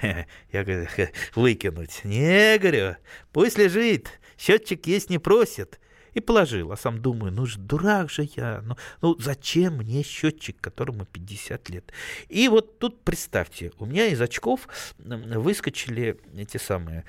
Я 0.52 0.64
говорю, 0.64 0.86
выкинуть. 1.34 2.00
Не, 2.04 2.58
говорю, 2.58 2.96
пусть 3.32 3.58
лежит, 3.58 4.08
счетчик 4.38 4.86
есть 4.86 5.10
не 5.10 5.18
просит. 5.18 5.80
И 6.12 6.20
положил, 6.20 6.70
а 6.70 6.76
сам 6.76 7.02
думаю, 7.02 7.32
ну 7.32 7.44
ж 7.44 7.56
дурак 7.56 8.08
же 8.08 8.28
я, 8.36 8.62
ну, 8.62 8.76
ну 9.02 9.16
зачем 9.18 9.78
мне 9.78 10.04
счетчик, 10.04 10.60
которому 10.60 11.06
50 11.06 11.68
лет? 11.70 11.92
И 12.28 12.46
вот 12.46 12.78
тут 12.78 13.02
представьте, 13.02 13.72
у 13.80 13.86
меня 13.86 14.06
из 14.06 14.20
очков 14.20 14.68
выскочили 14.96 16.20
эти 16.36 16.56
самые 16.56 17.04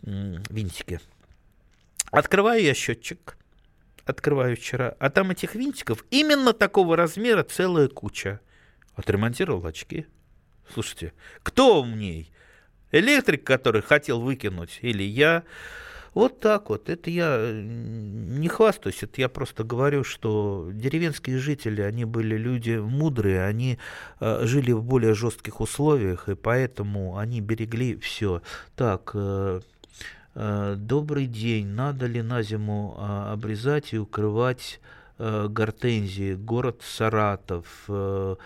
винтики. 0.00 1.00
Открываю 2.10 2.62
я 2.62 2.72
счетчик, 2.72 3.36
открываю 4.06 4.56
вчера, 4.56 4.94
а 5.00 5.10
там 5.10 5.32
этих 5.32 5.54
винтиков 5.54 6.04
именно 6.10 6.54
такого 6.54 6.96
размера 6.96 7.42
целая 7.42 7.88
куча. 7.88 8.40
Отремонтировал 8.94 9.66
очки. 9.66 10.06
Слушайте, 10.72 11.12
кто 11.42 11.80
умней? 11.80 12.30
Электрик, 12.92 13.44
который 13.44 13.82
хотел 13.82 14.20
выкинуть, 14.20 14.78
или 14.82 15.02
я? 15.02 15.42
Вот 16.16 16.40
так 16.40 16.70
вот. 16.70 16.88
Это 16.88 17.10
я 17.10 17.52
не 17.52 18.48
хвастаюсь, 18.48 19.02
это 19.02 19.20
я 19.20 19.28
просто 19.28 19.64
говорю, 19.64 20.02
что 20.02 20.70
деревенские 20.72 21.36
жители, 21.36 21.82
они 21.82 22.06
были 22.06 22.38
люди 22.38 22.78
мудрые, 22.78 23.44
они 23.44 23.78
э, 24.20 24.46
жили 24.46 24.72
в 24.72 24.82
более 24.82 25.12
жестких 25.12 25.60
условиях, 25.60 26.30
и 26.30 26.34
поэтому 26.34 27.18
они 27.18 27.42
берегли 27.42 27.96
все. 27.98 28.40
Так, 28.76 29.10
э, 29.12 29.60
э, 30.34 30.74
добрый 30.78 31.26
день. 31.26 31.66
Надо 31.66 32.06
ли 32.06 32.22
на 32.22 32.42
зиму 32.42 32.96
э, 32.96 33.32
обрезать 33.32 33.92
и 33.92 33.98
укрывать 33.98 34.80
э, 35.18 35.48
гортензии? 35.50 36.32
Город 36.32 36.80
Саратов. 36.82 37.66
Э, 37.88 38.36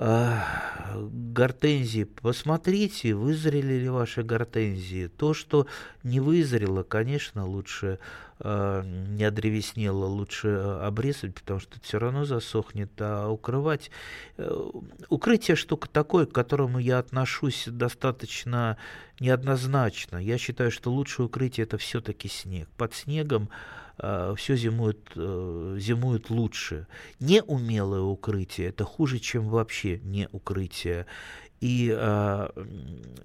гортензии, 0.00 2.04
посмотрите, 2.04 3.14
вызрели 3.14 3.74
ли 3.74 3.88
ваши 3.88 4.22
гортензии. 4.22 5.08
То, 5.08 5.34
что 5.34 5.66
не 6.02 6.20
вызрело, 6.20 6.82
конечно, 6.82 7.46
лучше 7.46 7.98
э, 8.38 8.82
не 8.84 9.24
одревеснело, 9.24 10.06
лучше 10.06 10.48
э, 10.48 10.86
обрезать, 10.86 11.34
потому 11.34 11.60
что 11.60 11.78
все 11.80 11.98
равно 11.98 12.24
засохнет, 12.24 12.90
а 12.98 13.28
укрывать... 13.28 13.90
Э, 14.38 14.70
укрытие 15.10 15.56
штука 15.56 15.88
такое, 15.88 16.24
к 16.24 16.32
которому 16.32 16.78
я 16.78 16.98
отношусь 16.98 17.64
достаточно 17.66 18.78
неоднозначно. 19.20 20.16
Я 20.16 20.38
считаю, 20.38 20.70
что 20.70 20.90
лучшее 20.90 21.26
укрытие 21.26 21.64
это 21.64 21.76
все-таки 21.76 22.28
снег. 22.28 22.68
Под 22.78 22.94
снегом 22.94 23.50
Э, 23.50 23.79
все 24.36 24.56
зимует, 24.56 25.10
э, 25.16 25.76
зимует 25.78 26.30
лучше. 26.30 26.86
Неумелое 27.20 28.00
укрытие– 28.00 28.68
это 28.70 28.84
хуже, 28.84 29.18
чем 29.18 29.48
вообще 29.48 29.98
не 29.98 30.28
укрытие. 30.32 31.06
И 31.60 31.94
э, 31.94 32.48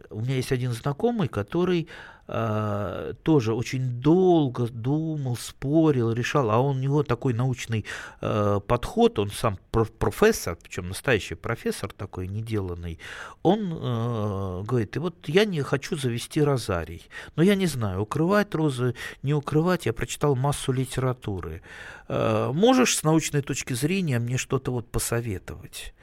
у 0.09 0.21
меня 0.21 0.35
есть 0.35 0.51
один 0.51 0.73
знакомый, 0.73 1.29
который 1.29 1.87
э, 2.27 3.13
тоже 3.23 3.53
очень 3.53 4.01
долго 4.01 4.67
думал, 4.67 5.37
спорил, 5.37 6.11
решал, 6.11 6.51
а 6.51 6.59
он, 6.59 6.77
у 6.77 6.79
него 6.79 7.03
такой 7.03 7.33
научный 7.33 7.85
э, 8.21 8.59
подход, 8.67 9.19
он 9.19 9.29
сам 9.29 9.57
профессор, 9.71 10.57
причем 10.61 10.89
настоящий 10.89 11.35
профессор 11.35 11.91
такой 11.91 12.27
неделанный, 12.27 12.99
он 13.43 13.73
э, 13.73 14.63
говорит, 14.63 14.95
и 14.95 14.99
вот 14.99 15.27
я 15.27 15.45
не 15.45 15.61
хочу 15.61 15.97
завести 15.97 16.41
розарий, 16.41 17.03
но 17.35 17.43
я 17.43 17.55
не 17.55 17.67
знаю, 17.67 18.01
укрывать 18.01 18.55
розы, 18.55 18.95
не 19.23 19.33
укрывать, 19.33 19.85
я 19.85 19.93
прочитал 19.93 20.35
массу 20.35 20.71
литературы. 20.71 21.61
Э, 22.07 22.51
можешь 22.53 22.97
с 22.97 23.03
научной 23.03 23.41
точки 23.41 23.73
зрения 23.73 24.19
мне 24.19 24.37
что-то 24.37 24.71
вот 24.71 24.89
посоветовать? 24.89 25.93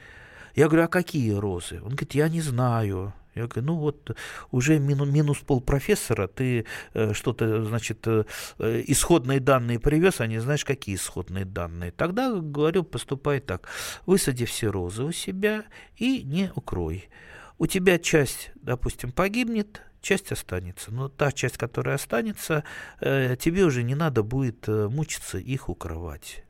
Я 0.55 0.67
говорю, 0.67 0.85
а 0.85 0.87
какие 0.87 1.31
розы? 1.31 1.77
Он 1.77 1.89
говорит, 1.89 2.13
я 2.13 2.29
не 2.29 2.41
знаю. 2.41 3.13
Я 3.35 3.47
говорю, 3.47 3.67
ну 3.67 3.75
вот 3.77 4.15
уже 4.51 4.79
минус, 4.79 5.09
минус 5.09 5.39
полпрофессора, 5.39 6.27
ты 6.27 6.65
э, 6.93 7.13
что-то, 7.13 7.63
значит, 7.63 8.05
э, 8.05 8.23
исходные 8.59 9.39
данные 9.39 9.79
привез, 9.79 10.21
а 10.21 10.27
не 10.27 10.39
знаешь, 10.39 10.65
какие 10.65 10.95
исходные 10.95 11.45
данные. 11.45 11.91
Тогда, 11.91 12.31
говорю, 12.31 12.83
поступай 12.83 13.39
так. 13.39 13.67
Высади 14.05 14.45
все 14.45 14.67
розы 14.67 15.03
у 15.03 15.11
себя 15.11 15.65
и 15.97 16.23
не 16.23 16.51
укрой. 16.55 17.09
У 17.57 17.65
тебя 17.65 17.97
часть, 17.97 18.51
допустим, 18.55 19.11
погибнет, 19.11 19.81
часть 20.01 20.31
останется. 20.31 20.91
Но 20.91 21.09
та 21.09 21.31
часть, 21.31 21.57
которая 21.57 21.95
останется, 21.95 22.63
э, 22.99 23.35
тебе 23.39 23.63
уже 23.63 23.83
не 23.83 23.95
надо 23.95 24.21
будет 24.21 24.67
э, 24.67 24.87
мучиться 24.89 25.39
их 25.39 25.69
укрывать. 25.69 26.43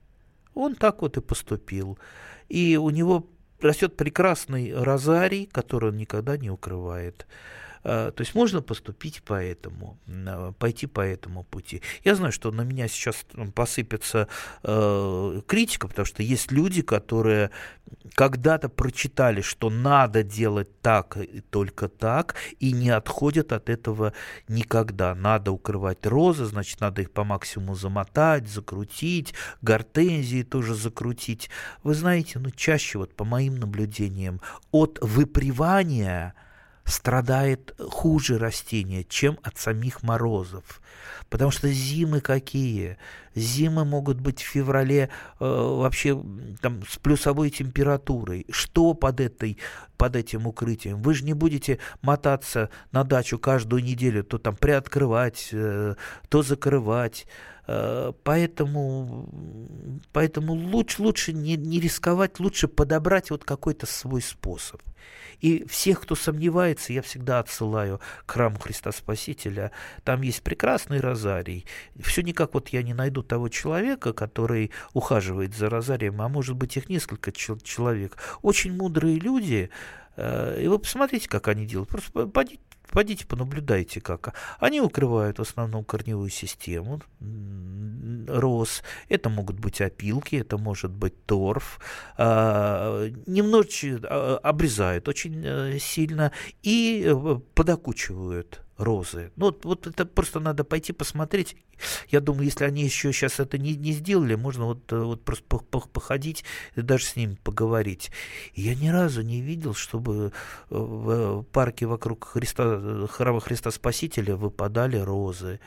Он 0.54 0.76
так 0.76 1.02
вот 1.02 1.17
и 1.17 1.22
поступил. 1.22 1.98
И 2.50 2.78
у 2.78 2.89
него 2.89 3.30
растет 3.63 3.95
прекрасный 3.95 4.73
розарий, 4.73 5.49
который 5.52 5.89
он 5.89 5.97
никогда 5.97 6.38
не 6.38 6.49
укрывает. 6.49 7.26
А, 7.84 8.12
то 8.12 8.22
есть 8.22 8.36
можно 8.36 8.62
поступить 8.62 9.24
по 9.24 9.34
этому, 9.34 9.98
а, 10.08 10.52
пойти 10.54 10.88
по 10.88 11.02
этому 11.02 11.43
пути. 11.43 11.82
Я 12.04 12.15
знаю, 12.15 12.32
что 12.32 12.52
на 12.52 12.62
меня 12.62 12.88
сейчас 12.88 13.26
посыпется 13.56 14.28
э, 14.63 15.41
критика, 15.48 15.88
потому 15.88 16.06
что 16.06 16.24
есть 16.24 16.52
люди, 16.52 16.82
которые 16.82 17.52
когда-то 18.15 18.69
прочитали, 18.69 19.41
что 19.41 19.69
надо 19.69 20.24
делать 20.24 20.82
так 20.82 21.17
и 21.17 21.41
только 21.41 21.88
так, 21.88 22.36
и 22.60 22.72
не 22.72 22.89
отходят 22.89 23.52
от 23.52 23.69
этого 23.69 24.13
никогда. 24.48 25.15
Надо 25.15 25.52
укрывать 25.52 26.06
розы, 26.06 26.46
значит, 26.46 26.80
надо 26.80 27.02
их 27.02 27.12
по 27.12 27.24
максимуму 27.24 27.76
замотать, 27.76 28.48
закрутить, 28.48 29.34
гортензии 29.62 30.43
тоже 30.43 30.76
закрутить. 30.76 31.50
Вы 31.84 31.93
знаете, 31.93 32.39
ну, 32.39 32.50
чаще 32.52 32.98
вот 32.98 33.13
по 33.15 33.26
моим 33.26 33.56
наблюдениям 33.56 34.41
от 34.72 35.00
выпривания– 35.02 36.34
страдает 36.86 37.76
хуже 37.80 38.38
растение, 38.38 39.04
чем 39.04 39.38
от 39.43 39.58
самих 39.58 40.04
морозов. 40.04 40.82
Потому 41.30 41.52
что 41.52 41.67
зимы 41.69 42.22
какие? 42.22 42.98
Зимы 43.36 43.86
могут 43.86 44.19
быть 44.19 44.41
в 44.41 44.46
феврале 44.46 45.10
э, 45.39 45.46
вообще 45.46 46.22
там, 46.62 46.84
с 46.88 46.98
плюсовой 46.98 47.50
температурой. 47.50 48.46
Что 48.50 48.93
под, 48.93 49.19
этой, 49.19 49.58
под 49.98 50.15
этим 50.15 50.46
укрытием? 50.46 51.02
Вы 51.02 51.13
же 51.15 51.24
не 51.24 51.34
будете 51.34 51.80
мотаться 52.02 52.69
на 52.91 53.04
дачу 53.04 53.39
каждую 53.39 53.84
неделю, 53.84 54.24
то 54.24 54.38
там 54.38 54.56
приоткрывать, 54.56 55.50
э, 55.52 55.96
то 56.30 56.43
закрывать. 56.43 57.26
Э, 57.65 58.12
поэтому, 58.23 59.30
поэтому 60.12 60.54
лучше, 60.54 61.02
лучше 61.02 61.34
не, 61.34 61.56
не 61.56 61.80
рисковать, 61.80 62.39
лучше 62.39 62.67
подобрать 62.67 63.32
вот 63.32 63.43
какой-то 63.45 63.86
свой 63.86 64.21
способ. 64.21 64.82
И 65.39 65.65
всех, 65.67 66.02
кто 66.02 66.15
сомневается, 66.15 66.93
я 66.93 67.02
всегда 67.02 67.39
отсылаю 67.39 67.99
к 68.26 68.32
храму 68.32 68.60
Христа 68.60 68.91
Спасителя. 68.91 69.71
Там 70.04 70.21
есть 70.21 70.41
прекрасный 70.41 70.99
розарий. 70.99 71.65
Все 71.99 72.21
никак 72.21 72.54
вот 72.54 72.69
я 72.69 72.82
не 72.82 72.93
найду 72.93 73.23
того 73.23 73.49
человека, 73.49 74.13
который 74.13 74.71
ухаживает 74.93 75.54
за 75.56 75.69
розарием, 75.69 76.21
а 76.21 76.30
может 76.30 76.56
быть 76.56 76.78
их 76.78 76.89
несколько 76.89 77.32
человек. 77.32 78.17
Очень 78.41 78.76
мудрые 78.76 79.19
люди, 79.19 79.69
э, 80.15 80.62
и 80.62 80.67
вы 80.67 80.80
посмотрите, 80.80 81.28
как 81.28 81.47
они 81.47 81.65
делают. 81.65 81.89
Просто 81.89 82.26
пойдите, 82.94 83.26
понаблюдайте, 83.26 84.00
как. 84.00 84.36
Они 84.60 84.80
укрывают 84.80 85.40
в 85.40 85.42
основном 85.42 85.84
корневую 85.84 86.30
систему 86.30 87.02
роз. 88.28 88.84
Это 89.10 89.30
могут 89.30 89.60
быть 89.60 89.82
опилки, 89.82 90.36
это 90.36 90.58
может 90.58 90.92
быть 90.92 91.26
торф. 91.26 91.80
А, 92.18 93.10
немножечко 93.26 94.00
а, 94.04 94.38
обрезают 94.44 95.08
очень 95.08 95.42
э, 95.44 95.80
сильно 95.80 96.32
и 96.62 97.04
э, 97.06 97.40
подокучивают 97.56 98.62
розы. 98.78 99.32
Ну, 99.36 99.48
вот, 99.48 99.66
вот 99.66 99.88
это 99.88 100.06
просто 100.06 100.40
надо 100.40 100.64
пойти 100.64 100.94
посмотреть. 100.94 101.56
Я 102.08 102.20
думаю, 102.20 102.46
если 102.46 102.66
они 102.66 102.84
еще 102.84 103.12
сейчас 103.12 103.40
это 103.40 103.58
не, 103.58 103.76
не 103.76 103.92
сделали, 103.92 104.36
можно 104.36 104.66
вот, 104.66 104.92
э, 104.92 104.98
вот 104.98 105.24
просто 105.24 105.44
походить 105.44 106.44
и 106.76 106.82
даже 106.82 107.06
с 107.06 107.16
ними 107.16 107.38
поговорить. 107.44 108.12
Я 108.56 108.76
ни 108.76 108.90
разу 108.90 109.22
не 109.22 109.42
видел, 109.42 109.74
чтобы 109.74 110.32
э, 110.70 110.76
в 110.76 111.44
парке 111.52 111.86
вокруг 111.86 112.26
Христа, 112.26 113.08
храма 113.08 113.42
Христа 113.42 113.72
Спасителя 113.72 114.36
выпадали 114.36 114.98
розы. 114.98 115.60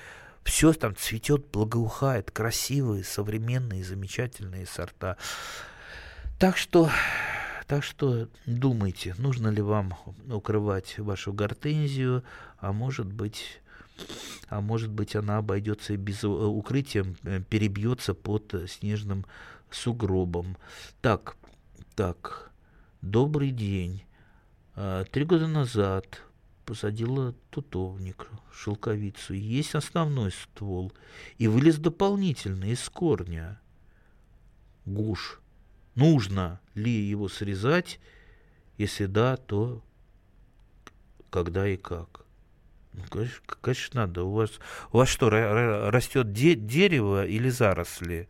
Все 0.45 0.73
там 0.73 0.95
цветет, 0.95 1.47
благоухает, 1.53 2.31
красивые, 2.31 3.03
современные, 3.05 3.85
замечательные 3.85 4.67
сорта. 4.67 5.17
Так 6.39 6.57
что 6.57 6.91
так 7.67 7.83
что 7.83 8.29
думайте, 8.47 9.15
нужно 9.19 9.49
ли 9.49 9.63
вам 9.63 9.95
укрывать 10.29 10.99
вашу 10.99 11.33
гортензию, 11.33 12.23
а 12.59 12.73
может 12.73 13.13
быть 13.13 13.61
а 14.49 14.61
может 14.61 14.91
быть 14.91 15.17
она 15.17 15.39
обойдется 15.39 15.97
без 15.97 16.23
э, 16.23 16.29
укрытия, 16.29 17.07
э, 17.25 17.41
перебьется 17.41 18.13
под 18.15 18.55
снежным 18.69 19.25
сугробом. 19.71 20.57
Так, 21.01 21.37
так, 21.95 22.53
добрый 23.01 23.51
день. 23.51 24.05
А, 24.75 25.05
три 25.05 25.25
года 25.25 25.47
назад 25.47 26.23
посадила 26.65 27.35
тутовник, 27.51 28.29
шелковицу. 28.53 29.35
Есть 29.35 29.75
основной 29.75 30.33
ствол, 30.33 30.93
и 31.39 31.49
вылез 31.49 31.79
дополнительный 31.79 32.73
из 32.73 32.89
корня. 32.89 33.61
Гуш. 34.85 35.41
Нужно 35.97 36.61
ли 36.75 36.91
его 36.91 37.29
срезать? 37.29 37.99
Если 38.79 39.07
да, 39.07 39.37
то 39.37 39.83
когда 41.31 41.67
и 41.67 41.77
как? 41.77 42.25
Ну, 42.93 43.03
конечно, 43.11 43.41
конечно, 43.61 44.01
надо. 44.03 44.25
У 44.25 44.33
вас, 44.33 44.53
у 44.93 44.99
вас 44.99 45.09
что, 45.09 45.29
растет 45.31 46.33
де- 46.33 46.55
дерево 46.55 47.27
или 47.27 47.49
заросли? 47.49 48.29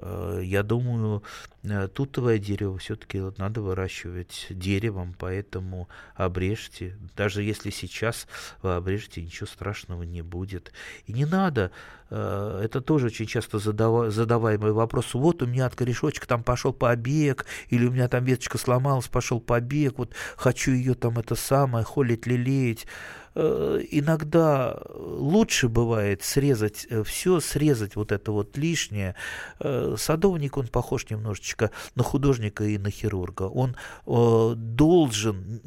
Э, 0.00 0.40
я 0.42 0.62
думаю, 0.62 1.22
э, 1.62 1.88
тутовое 1.88 2.38
дерево 2.38 2.78
все-таки 2.78 3.22
надо 3.36 3.60
выращивать 3.60 4.46
деревом, 4.50 5.14
поэтому 5.18 5.88
обрежьте. 6.14 6.96
Даже 7.16 7.42
если 7.42 7.70
сейчас 7.70 8.26
вы 8.62 8.74
обрежете, 8.74 9.22
ничего 9.22 9.46
страшного 9.46 10.02
не 10.02 10.22
будет. 10.22 10.72
И 11.06 11.12
не 11.12 11.26
надо, 11.26 11.70
э, 12.08 12.60
это 12.64 12.80
тоже 12.80 13.06
очень 13.06 13.26
часто 13.26 13.58
задаваемый 13.58 14.72
вопрос. 14.72 15.12
Вот 15.14 15.42
у 15.42 15.46
меня 15.46 15.66
от 15.66 15.74
корешочка 15.74 16.26
там 16.26 16.42
пошел 16.42 16.72
побег, 16.72 17.44
или 17.68 17.86
у 17.86 17.90
меня 17.90 18.08
там 18.08 18.24
веточка 18.24 18.56
сломалась, 18.56 19.08
пошел 19.08 19.40
побег, 19.40 19.98
вот 19.98 20.14
хочу 20.36 20.72
ее 20.72 20.94
там 20.94 21.18
это 21.18 21.34
самое, 21.34 21.84
холить, 21.84 22.26
лелеять. 22.26 22.86
Э, 23.34 23.80
иногда 23.90 24.76
лучше 24.94 25.68
бывает 25.68 26.22
срезать 26.22 26.86
э, 26.90 27.02
все, 27.04 27.40
срезать 27.40 27.96
вот 27.96 28.12
это 28.12 28.32
вот 28.32 28.56
лишнее. 28.56 29.14
Э, 29.60 29.94
садовник, 29.98 30.56
он 30.56 30.68
похож 30.68 31.08
немножечко 31.10 31.70
на 31.94 32.02
художника 32.02 32.64
и 32.64 32.78
на 32.78 32.90
хирурга. 32.90 33.44
Он 33.44 33.76
должен 34.06 35.60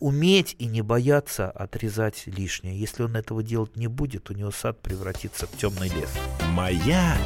уметь 0.00 0.56
и 0.58 0.66
не 0.66 0.82
бояться 0.82 1.50
отрезать 1.50 2.24
лишнее. 2.26 2.78
Если 2.78 3.02
он 3.02 3.16
этого 3.16 3.42
делать 3.42 3.76
не 3.76 3.86
будет, 3.86 4.30
у 4.30 4.34
него 4.34 4.50
сад 4.50 4.80
превратится 4.80 5.46
в 5.46 5.56
темный 5.56 5.88
лес. 5.88 6.10
Моя 6.52 7.16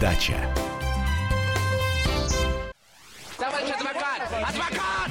дача. 0.00 0.36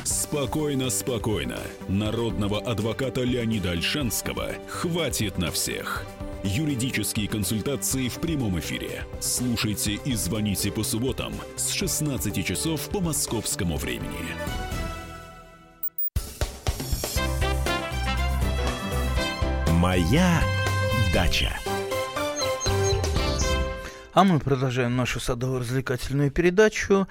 Спокойно, 0.03 0.89
спокойно. 0.89 1.59
Народного 1.87 2.59
адвоката 2.59 3.21
Леонида 3.21 3.71
Альшанского 3.71 4.49
хватит 4.67 5.37
на 5.37 5.51
всех. 5.51 6.05
Юридические 6.43 7.27
консультации 7.27 8.09
в 8.09 8.15
прямом 8.15 8.59
эфире. 8.59 9.05
Слушайте 9.19 9.93
и 9.93 10.15
звоните 10.15 10.71
по 10.71 10.83
субботам 10.83 11.33
с 11.55 11.69
16 11.69 12.43
часов 12.43 12.89
по 12.89 12.99
московскому 12.99 13.77
времени. 13.77 14.35
Моя 19.73 20.41
дача. 21.13 21.55
А 24.13 24.23
мы 24.23 24.39
продолжаем 24.39 24.95
нашу 24.97 25.19
садово-развлекательную 25.19 26.31
передачу. 26.31 27.07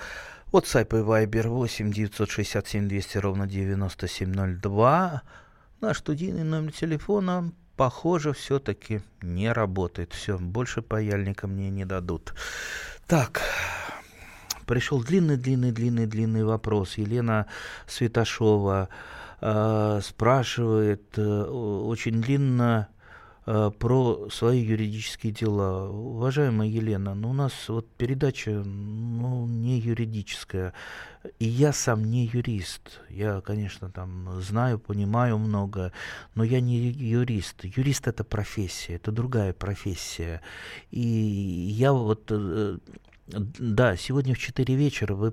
WhatsApp 0.53 0.99
и 0.99 1.03
Viber 1.03 1.47
8 1.47 1.93
967 1.93 2.89
200 2.89 3.19
ровно 3.19 3.47
9702. 3.47 5.23
Наш 5.81 5.99
студийный 5.99 6.43
номер 6.43 6.73
телефона, 6.73 7.53
похоже, 7.77 8.33
все-таки 8.33 9.01
не 9.23 9.53
работает. 9.53 10.13
Все, 10.13 10.39
больше 10.39 10.83
паяльника 10.83 11.47
мне 11.47 11.71
не 11.71 11.85
дадут. 11.85 12.35
Так, 13.07 13.43
пришел 14.67 15.01
длинный-длинный-длинный-длинный 15.05 16.43
вопрос. 16.43 16.99
Елена 16.99 17.47
Светошова 17.87 18.89
э, 19.41 20.01
спрашивает 20.03 21.17
э, 21.17 21.43
очень 21.45 22.21
длинно 22.21 22.89
про 23.79 24.29
свои 24.31 24.63
юридические 24.63 25.33
дела. 25.33 25.89
Уважаемая 25.91 26.69
Елена, 26.69 27.15
ну 27.15 27.31
у 27.31 27.33
нас 27.33 27.53
вот 27.69 27.91
передача 27.97 28.51
ну, 28.51 29.47
не 29.47 29.81
юридическая, 29.81 30.73
и 31.39 31.47
я 31.47 31.73
сам 31.73 32.05
не 32.05 32.27
юрист. 32.27 33.01
Я, 33.09 33.41
конечно, 33.41 33.91
там 33.91 34.41
знаю, 34.41 34.79
понимаю 34.79 35.39
много, 35.39 35.93
но 36.35 36.45
я 36.45 36.61
не 36.61 36.77
юрист. 36.77 37.65
Юрист 37.65 38.07
это 38.07 38.23
профессия, 38.23 38.95
это 38.95 39.11
другая 39.11 39.53
профессия. 39.53 40.43
И 40.91 41.01
я 41.01 41.93
вот 41.93 42.31
э, 42.31 42.79
да, 43.33 43.97
сегодня 43.97 44.35
в 44.35 44.39
4 44.39 44.75
вечера 44.75 45.15
вы 45.15 45.33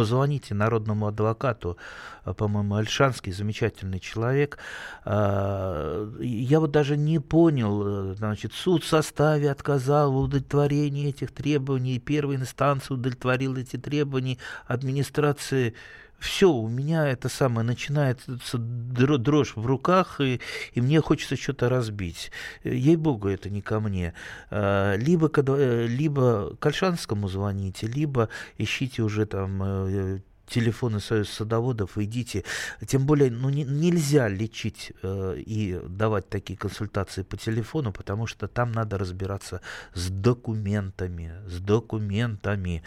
позвоните 0.00 0.54
народному 0.54 1.08
адвокату, 1.08 1.76
а, 2.24 2.32
по-моему, 2.32 2.76
Альшанский, 2.76 3.32
замечательный 3.32 4.00
человек. 4.00 4.56
А, 5.04 6.08
я 6.20 6.58
вот 6.58 6.70
даже 6.70 6.96
не 6.96 7.18
понял, 7.18 8.12
э, 8.12 8.14
значит, 8.14 8.54
суд 8.54 8.82
в 8.82 8.86
составе 8.86 9.50
отказал 9.50 10.12
в 10.12 10.16
удовлетворении 10.16 11.10
этих 11.10 11.32
требований, 11.32 11.98
первая 11.98 12.38
инстанция 12.38 12.94
удовлетворила 12.94 13.58
эти 13.58 13.76
требования 13.76 14.38
администрации 14.66 15.74
все, 16.20 16.52
у 16.52 16.68
меня 16.68 17.08
это 17.08 17.28
самое 17.28 17.66
начинается 17.66 18.38
дрожь 18.58 19.56
в 19.56 19.64
руках, 19.64 20.20
и, 20.20 20.40
и 20.74 20.80
мне 20.80 21.00
хочется 21.00 21.36
что-то 21.36 21.68
разбить. 21.68 22.30
Ей-богу, 22.62 23.28
это 23.28 23.48
не 23.48 23.62
ко 23.62 23.80
мне. 23.80 24.12
А, 24.50 24.96
либо, 24.96 25.30
э, 25.34 25.86
либо 25.86 26.54
к 26.56 26.66
Альшанскому 26.66 27.28
звоните, 27.28 27.86
либо 27.86 28.28
ищите 28.58 29.02
уже 29.02 29.24
там 29.24 29.62
э, 29.62 30.20
телефоны 30.46 31.00
Союз 31.00 31.30
садоводов, 31.30 31.96
идите. 31.96 32.44
Тем 32.86 33.06
более, 33.06 33.30
ну, 33.30 33.48
не, 33.48 33.64
нельзя 33.64 34.28
лечить 34.28 34.92
э, 35.02 35.36
и 35.38 35.80
давать 35.88 36.28
такие 36.28 36.58
консультации 36.58 37.22
по 37.22 37.36
телефону, 37.38 37.92
потому 37.92 38.26
что 38.26 38.46
там 38.46 38.72
надо 38.72 38.98
разбираться 38.98 39.62
с 39.94 40.10
документами, 40.10 41.32
с 41.46 41.60
документами. 41.60 42.82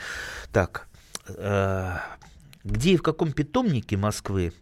Так, 0.52 0.88
э, 1.30 1.98
где 2.64 2.94
и 2.94 2.98
в 2.98 3.02
каком 3.02 3.32
питомнике 3.32 3.98
Москвы 3.98 4.54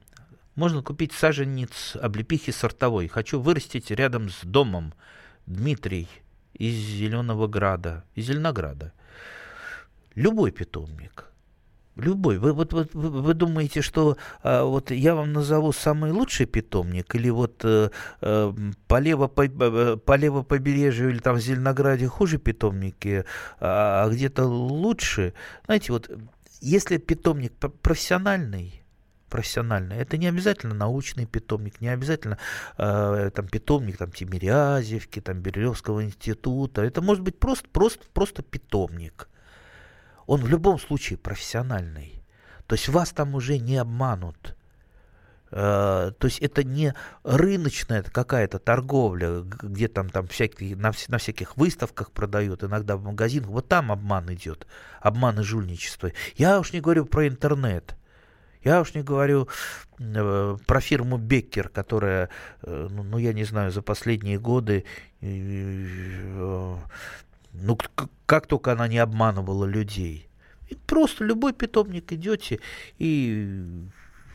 можно 0.56 0.82
купить 0.82 1.12
саженец 1.14 1.96
облепихи 1.96 2.52
сортовой? 2.52 3.08
Хочу 3.08 3.40
вырастить 3.40 3.92
рядом 3.92 4.30
с 4.30 4.42
домом. 4.44 4.94
Дмитрий 5.46 6.08
из 6.54 6.74
Зеленого 6.76 7.48
Града, 7.48 8.04
из 8.16 8.28
Зеленограда. 8.28 8.94
Любой 10.16 10.52
питомник. 10.52 11.28
Любой. 11.96 12.38
Вы, 12.38 12.54
вот, 12.54 12.74
вот, 12.74 12.94
вы, 12.94 13.10
вы 13.10 13.34
думаете, 13.34 13.82
что 13.82 14.18
а, 14.44 14.64
вот 14.64 14.92
я 14.92 15.14
вам 15.14 15.34
назову 15.34 15.74
самый 15.74 16.12
лучший 16.12 16.46
питомник, 16.46 17.14
или 17.16 17.30
вот 17.30 17.62
а, 17.66 17.92
а, 18.22 18.56
по, 18.88 19.00
лево, 19.00 19.28
по, 19.28 19.48
по 19.98 20.16
лево 20.16 20.44
побережью 20.44 21.10
или 21.10 21.20
там 21.20 21.36
в 21.36 21.42
Зеленограде 21.42 22.08
хуже 22.08 22.38
питомники, 22.38 23.26
а, 23.60 24.06
а 24.06 24.10
где-то 24.10 24.46
лучше? 24.46 25.34
Знаете, 25.66 25.92
вот 25.92 26.10
если 26.62 26.98
питомник 26.98 27.54
профессиональный, 27.82 28.82
профессиональный. 29.30 29.98
Это 29.98 30.18
не 30.18 30.28
обязательно 30.28 30.76
научный 30.76 31.26
питомник, 31.26 31.82
не 31.82 31.88
обязательно 31.88 32.38
э, 32.78 33.32
там 33.34 33.48
питомник 33.48 33.98
там 33.98 34.12
Тимирязевки, 34.12 35.22
там 35.22 35.40
Бирюлевского 35.40 36.04
института. 36.04 36.84
Это 36.84 37.02
может 37.02 37.24
быть 37.24 37.40
просто, 37.40 37.68
просто, 37.70 38.06
просто 38.14 38.44
питомник. 38.44 39.28
Он 40.28 40.42
в 40.42 40.48
любом 40.48 40.80
случае 40.80 41.18
профессиональный. 41.18 42.24
То 42.68 42.76
есть 42.76 42.88
вас 42.90 43.10
там 43.12 43.34
уже 43.34 43.58
не 43.58 43.78
обманут. 43.78 44.56
Э, 45.52 46.12
то 46.18 46.28
есть 46.28 46.40
это 46.40 46.64
не 46.64 46.94
рыночная 47.24 48.04
какая-то 48.04 48.60
торговля, 48.60 49.42
где 49.42 49.88
там, 49.88 50.10
там 50.10 50.28
всякие, 50.28 50.76
на, 50.76 50.92
на 51.08 51.18
всяких 51.18 51.58
выставках 51.58 52.12
продают, 52.12 52.64
иногда 52.64 52.96
в 52.96 53.04
магазинах. 53.04 53.50
Вот 53.50 53.68
там 53.68 53.92
обман 53.92 54.34
идет, 54.34 54.66
обман 55.02 55.40
и 55.40 55.44
жульничество. 55.44 56.12
Я 56.36 56.60
уж 56.60 56.74
не 56.74 56.82
говорю 56.82 57.06
про 57.06 57.28
интернет. 57.28 57.96
Я 58.64 58.80
уж 58.82 58.94
не 58.94 59.02
говорю 59.02 59.48
э, 60.00 60.58
про 60.68 60.82
фирму 60.82 61.18
Беккер, 61.18 61.70
которая, 61.70 62.30
э, 62.62 62.88
ну, 62.92 63.04
ну, 63.04 63.18
я 63.18 63.34
не 63.34 63.44
знаю, 63.44 63.72
за 63.72 63.82
последние 63.82 64.40
годы, 64.40 64.86
э, 65.22 66.76
ну, 67.54 67.78
как 68.26 68.48
только 68.48 68.72
она 68.72 68.88
не 68.88 69.00
обманывала 69.00 69.66
людей. 69.66 70.30
И 70.70 70.76
просто 70.76 71.26
любой 71.26 71.54
питомник 71.54 72.14
идете 72.14 72.60
и 72.98 73.90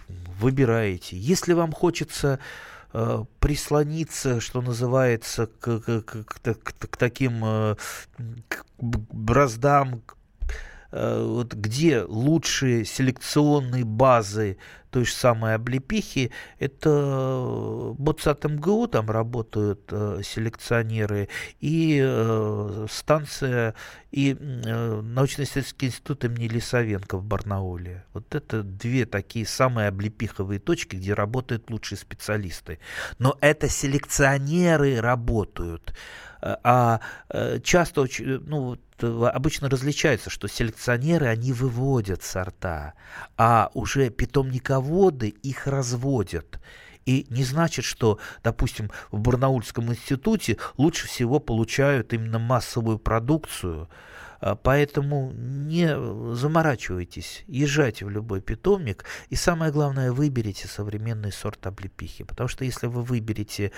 выбираете. 0.09 1.16
Если 1.16 1.53
вам 1.53 1.73
хочется 1.73 2.38
э, 2.92 3.25
прислониться, 3.40 4.40
что 4.40 4.62
называется, 4.62 5.47
к, 5.47 5.81
к, 5.81 6.03
к, 6.03 6.25
к, 6.42 6.88
к 6.90 6.97
таким 6.97 7.42
э, 7.45 7.77
к 8.49 8.64
браздам, 8.79 10.03
Э, 10.03 10.26
вот 10.99 11.53
где 11.55 12.03
лучшие 12.03 12.85
селекционные 12.85 13.85
базы 13.85 14.57
той 14.97 15.05
же 15.05 15.13
самой 15.13 15.57
облепихи, 15.57 16.31
это 16.59 17.95
Боцат 17.99 18.45
МГУ, 18.45 18.89
там 18.89 19.11
работают 19.11 19.83
э, 19.91 20.23
селекционеры, 20.25 21.29
и 21.61 22.01
э, 22.03 22.87
станция, 22.91 23.75
и 24.11 24.35
э, 24.41 25.01
научно-исследовательский 25.03 25.89
институт 25.89 26.25
имени 26.25 26.49
Лисовенко 26.49 27.19
в 27.19 27.25
Барнауле. 27.25 28.07
Вот 28.15 28.35
это 28.35 28.63
две 28.63 29.05
такие 29.05 29.45
самые 29.45 29.89
облепиховые 29.89 30.61
точки, 30.61 30.97
где 30.97 31.13
работают 31.13 31.71
лучшие 31.71 31.99
специалисты. 31.99 32.79
Но 33.19 33.37
это 33.43 33.69
селекционеры 33.69 35.01
работают. 35.03 35.95
А 36.41 37.01
э, 37.29 37.61
часто, 37.61 38.07
ну, 38.19 38.79
обычно 39.03 39.69
различается, 39.69 40.31
что 40.31 40.49
селекционеры, 40.49 41.27
они 41.27 41.53
выводят 41.53 42.23
сорта, 42.23 42.95
а 43.37 43.71
уже 43.75 44.11
питомниководы 44.11 45.29
их 45.29 45.67
разводят. 45.67 46.61
И 47.07 47.27
не 47.31 47.45
значит, 47.45 47.85
что, 47.85 48.19
допустим, 48.43 48.91
в 49.11 49.21
Барнаульском 49.21 49.91
институте 49.91 50.59
лучше 50.77 51.07
всего 51.07 51.39
получают 51.39 52.13
именно 52.13 52.39
массовую 52.39 52.99
продукцию, 52.99 53.89
поэтому 54.62 55.33
не 55.33 55.88
заморачивайтесь, 56.35 57.44
езжайте 57.46 58.05
в 58.05 58.11
любой 58.11 58.40
питомник, 58.40 59.05
и 59.29 59.37
самое 59.37 59.72
главное, 59.72 60.12
выберите 60.12 60.68
современный 60.68 61.33
сорт 61.33 61.66
облепихи, 61.66 62.25
потому 62.25 62.49
что 62.49 62.64
если 62.64 62.87
вы 62.87 63.03
выберете 63.03 63.72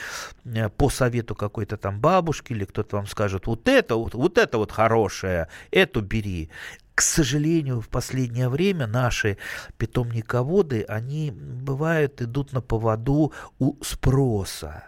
э, 0.45 0.69
по 0.69 0.91
совету 0.91 1.35
какой-то 1.35 1.77
там 1.77 2.01
бабушки, 2.01 2.53
или 2.53 2.65
кто-то 2.65 2.97
вам 2.97 3.07
скажет, 3.07 3.47
вот 3.47 3.69
это 3.69 3.97
вот, 3.97 4.15
вот 4.15 4.39
это 4.39 4.59
вот 4.59 4.73
хорошее, 4.73 5.49
эту 5.71 6.01
бери, 6.01 6.51
к 6.95 7.01
сожалению, 7.01 7.81
в 7.81 7.89
последнее 7.89 8.49
время 8.49 8.89
наши 8.89 9.39
питомниководы, 9.77 10.83
они 10.89 11.31
бывают 11.31 12.21
идут 12.21 12.53
на 12.53 12.61
поводу 12.61 13.33
у 13.61 13.77
спроса. 13.85 14.83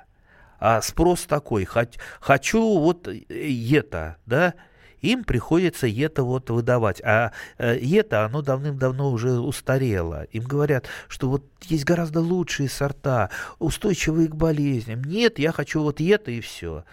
А 0.58 0.82
спрос 0.82 1.22
такой, 1.22 1.64
хочу 1.64 2.78
вот 2.80 3.06
это, 3.06 4.16
да, 4.26 4.54
им 5.00 5.24
приходится 5.24 5.86
это 5.86 6.22
вот 6.22 6.50
выдавать. 6.50 7.00
А 7.02 7.32
это, 7.58 8.16
э, 8.16 8.24
оно 8.24 8.42
давным-давно 8.42 9.10
уже 9.10 9.32
устарело. 9.32 10.24
Им 10.32 10.44
говорят, 10.44 10.86
что 11.08 11.28
вот 11.28 11.44
есть 11.62 11.84
гораздо 11.84 12.20
лучшие 12.20 12.68
сорта, 12.68 13.30
устойчивые 13.58 14.28
к 14.28 14.34
болезням. 14.34 15.02
Нет, 15.04 15.38
я 15.38 15.52
хочу 15.52 15.82
вот 15.82 16.00
это 16.00 16.30
и 16.30 16.40
все. 16.40 16.84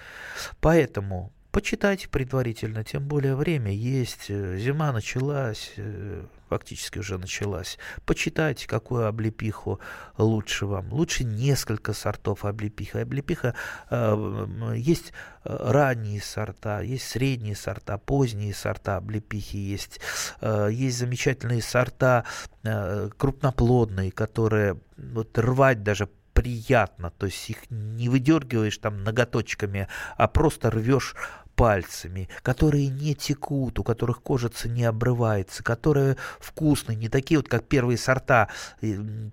Поэтому 0.60 1.32
почитайте 1.52 2.08
предварительно, 2.08 2.84
тем 2.84 3.08
более 3.08 3.36
время 3.36 3.72
есть, 3.72 4.26
э, 4.30 4.58
зима 4.58 4.92
началась, 4.92 5.74
э, 5.78 6.24
фактически 6.50 7.00
уже 7.00 7.18
началась. 7.18 7.78
Почитайте, 8.06 8.68
какую 8.68 9.08
облепиху 9.08 9.80
лучше 10.18 10.66
вам. 10.66 10.92
Лучше 10.92 11.24
несколько 11.24 11.94
сортов 11.94 12.46
облепиха. 12.46 13.02
Облепиха 13.02 13.54
э, 13.90 14.74
есть 14.76 15.14
ранние 15.44 16.22
сорта, 16.22 16.82
есть 16.82 17.08
средние 17.08 17.56
сорта, 17.56 17.98
поздние 17.98 18.54
сорта 18.54 18.98
облепихи 18.98 19.58
есть. 19.58 20.00
Э, 20.42 20.70
есть 20.72 20.98
замечательные 20.98 21.62
сорта 21.62 22.26
э, 22.64 23.10
крупноплодные, 23.18 24.12
которые 24.12 24.80
вот 24.98 25.38
рвать 25.38 25.84
даже 25.84 26.10
приятно, 26.34 27.10
то 27.10 27.26
есть 27.26 27.50
их 27.50 27.58
не 27.72 28.10
выдергиваешь 28.10 28.78
там 28.78 29.04
ноготочками, 29.04 29.88
а 30.18 30.28
просто 30.28 30.70
рвешь 30.70 31.16
пальцами, 31.58 32.30
которые 32.44 32.88
не 32.88 33.16
текут, 33.16 33.80
у 33.80 33.84
которых 33.84 34.22
кожица 34.22 34.70
не 34.70 34.84
обрывается, 34.84 35.64
которые 35.64 36.16
вкусные, 36.40 36.96
не 36.96 37.10
такие 37.10 37.40
вот, 37.40 37.50
как 37.50 37.68
первые 37.68 37.98
сорта, 37.98 38.50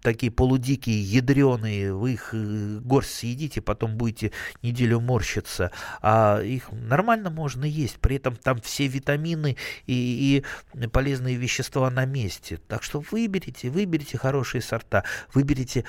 такие 0.02 0.32
полудикие, 0.32 1.02
ядреные, 1.02 1.92
вы 1.92 2.14
их 2.14 2.30
э, 2.32 2.78
горсть 2.80 3.14
съедите, 3.14 3.60
потом 3.60 3.98
будете 3.98 4.32
неделю 4.62 5.00
морщиться, 5.00 5.70
а 6.00 6.40
их 6.40 6.72
нормально 6.72 7.28
можно 7.28 7.66
есть, 7.66 7.98
при 7.98 8.16
этом 8.16 8.36
там 8.36 8.58
все 8.62 8.86
витамины 8.86 9.58
и, 9.86 10.42
и 10.72 10.86
полезные 10.88 11.36
вещества 11.36 11.90
на 11.90 12.06
месте. 12.06 12.58
Так 12.68 12.82
что 12.82 13.04
выберите, 13.10 13.68
выберите 13.68 14.16
хорошие 14.16 14.62
сорта, 14.62 15.04
выберите 15.34 15.84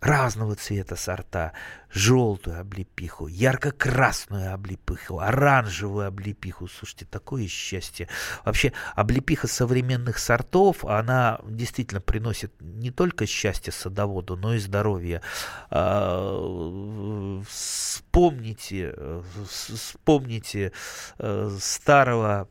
разного 0.00 0.54
цвета 0.54 0.96
сорта, 0.96 1.52
желтую 1.90 2.60
облепиху, 2.60 3.26
ярко-красную 3.26 4.52
облепиху, 4.52 5.18
оранжевую 5.18 6.06
облепиху. 6.06 6.68
Слушайте, 6.68 7.06
такое 7.06 7.46
счастье. 7.48 8.08
Вообще, 8.44 8.72
облепиха 8.94 9.48
современных 9.48 10.18
сортов, 10.18 10.84
она 10.84 11.40
действительно 11.44 12.00
приносит 12.00 12.52
не 12.60 12.90
только 12.90 13.26
счастье 13.26 13.72
садоводу, 13.72 14.36
но 14.36 14.54
и 14.54 14.58
здоровье. 14.58 15.22
А, 15.70 17.42
вспомните, 17.48 18.94
вспомните 19.48 20.72
э, 21.18 21.56
старого 21.60 22.48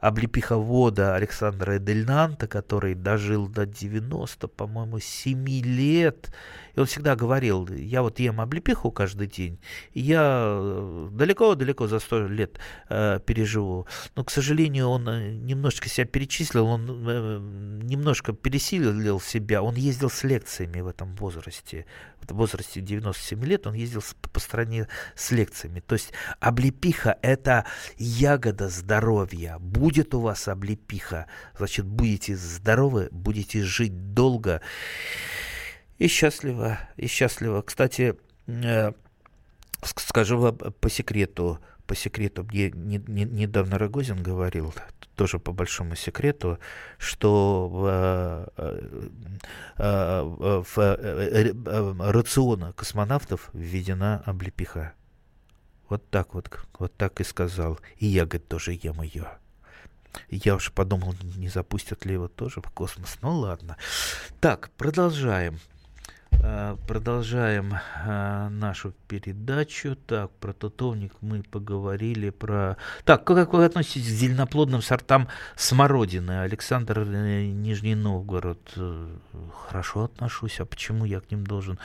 облепиховода 0.00 1.14
Александра 1.14 1.78
Эдельнанта, 1.78 2.46
который 2.46 2.94
дожил 2.94 3.48
до 3.48 3.66
90, 3.66 4.48
по-моему, 4.48 4.98
7 5.00 5.46
лет. 5.48 6.32
И 6.74 6.80
он 6.80 6.86
всегда 6.86 7.16
говорил, 7.16 7.66
я 7.68 8.02
вот 8.02 8.20
ем 8.20 8.40
облепиху 8.40 8.92
каждый 8.92 9.26
день, 9.26 9.58
я 9.94 11.08
далеко-далеко 11.10 11.88
за 11.88 11.98
100 11.98 12.28
лет 12.28 12.60
э, 12.88 13.18
переживу. 13.26 13.88
Но, 14.14 14.24
к 14.24 14.30
сожалению, 14.30 14.88
он 14.88 15.08
э, 15.08 15.32
немножечко 15.32 15.88
себя 15.88 16.06
перечислил, 16.06 16.66
он 16.66 16.86
э, 16.88 17.38
немножко 17.82 18.32
пересилил 18.32 19.20
себя. 19.20 19.62
Он 19.62 19.74
ездил 19.74 20.10
с 20.10 20.22
лекциями 20.22 20.80
в 20.80 20.86
этом 20.86 21.16
возрасте. 21.16 21.86
В 22.20 22.34
возрасте 22.34 22.80
97 22.80 23.44
лет 23.44 23.66
он 23.66 23.74
ездил 23.74 24.02
по 24.32 24.38
стране 24.38 24.86
с 25.16 25.32
лекциями. 25.32 25.80
То 25.80 25.94
есть 25.94 26.12
облепиха– 26.40 27.18
это 27.22 27.64
ягода 27.96 28.68
здоровья. 28.68 29.58
Будет 29.88 30.14
у 30.14 30.20
вас 30.20 30.48
облепиха, 30.48 31.28
значит, 31.56 31.86
будете 31.86 32.36
здоровы, 32.36 33.08
будете 33.10 33.62
жить 33.62 34.12
долго 34.12 34.60
и 35.96 36.08
счастливо, 36.08 36.78
и 36.98 37.06
счастливо. 37.06 37.62
Кстати, 37.62 38.14
э, 38.48 38.92
скажу 39.82 40.38
вам 40.38 40.58
по 40.58 40.90
секрету, 40.90 41.58
по 41.86 41.96
секрету, 41.96 42.44
мне 42.44 42.70
не, 42.70 42.98
не, 42.98 43.24
недавно 43.24 43.78
Рогозин 43.78 44.22
говорил, 44.22 44.74
тоже 45.16 45.38
по 45.38 45.52
большому 45.52 45.96
секрету, 45.96 46.58
что 46.98 47.70
в, 47.70 48.50
э, 48.58 49.08
э, 49.78 50.22
в, 50.74 52.12
рациона 52.12 52.74
космонавтов 52.74 53.48
введена 53.54 54.22
облепиха. 54.26 54.92
Вот 55.88 56.10
так 56.10 56.34
вот, 56.34 56.50
вот 56.78 56.94
так 56.94 57.22
и 57.22 57.24
сказал. 57.24 57.80
И 57.96 58.04
я, 58.04 58.26
говорит, 58.26 58.48
тоже 58.48 58.78
ем 58.82 59.00
ее. 59.00 59.38
Я 60.30 60.54
уж 60.56 60.72
подумал, 60.72 61.14
не 61.36 61.48
запустят 61.48 62.04
ли 62.04 62.14
его 62.14 62.28
тоже 62.28 62.60
в 62.60 62.70
космос. 62.70 63.18
Ну 63.22 63.36
ладно. 63.36 63.76
Так, 64.40 64.70
продолжаем. 64.76 65.58
Э, 66.50 66.76
продолжаем 66.86 67.74
э, 67.74 68.48
нашу 68.48 68.94
передачу. 69.06 69.96
Так, 69.96 70.30
про 70.40 70.52
тутовник 70.52 71.12
мы 71.20 71.42
поговорили. 71.42 72.30
Про... 72.30 72.76
Так, 73.04 73.24
как 73.24 73.52
вы 73.52 73.64
относитесь 73.64 74.08
к 74.08 74.16
зеленоплодным 74.16 74.80
сортам 74.80 75.28
смородины? 75.56 76.40
Александр 76.40 77.00
э, 77.00 77.46
Нижний 77.46 77.94
Новгород. 77.94 78.60
Хорошо 79.68 80.04
отношусь. 80.04 80.60
А 80.60 80.64
почему 80.64 81.04
я 81.04 81.20
к 81.20 81.30
ним 81.30 81.46
должен 81.46 81.78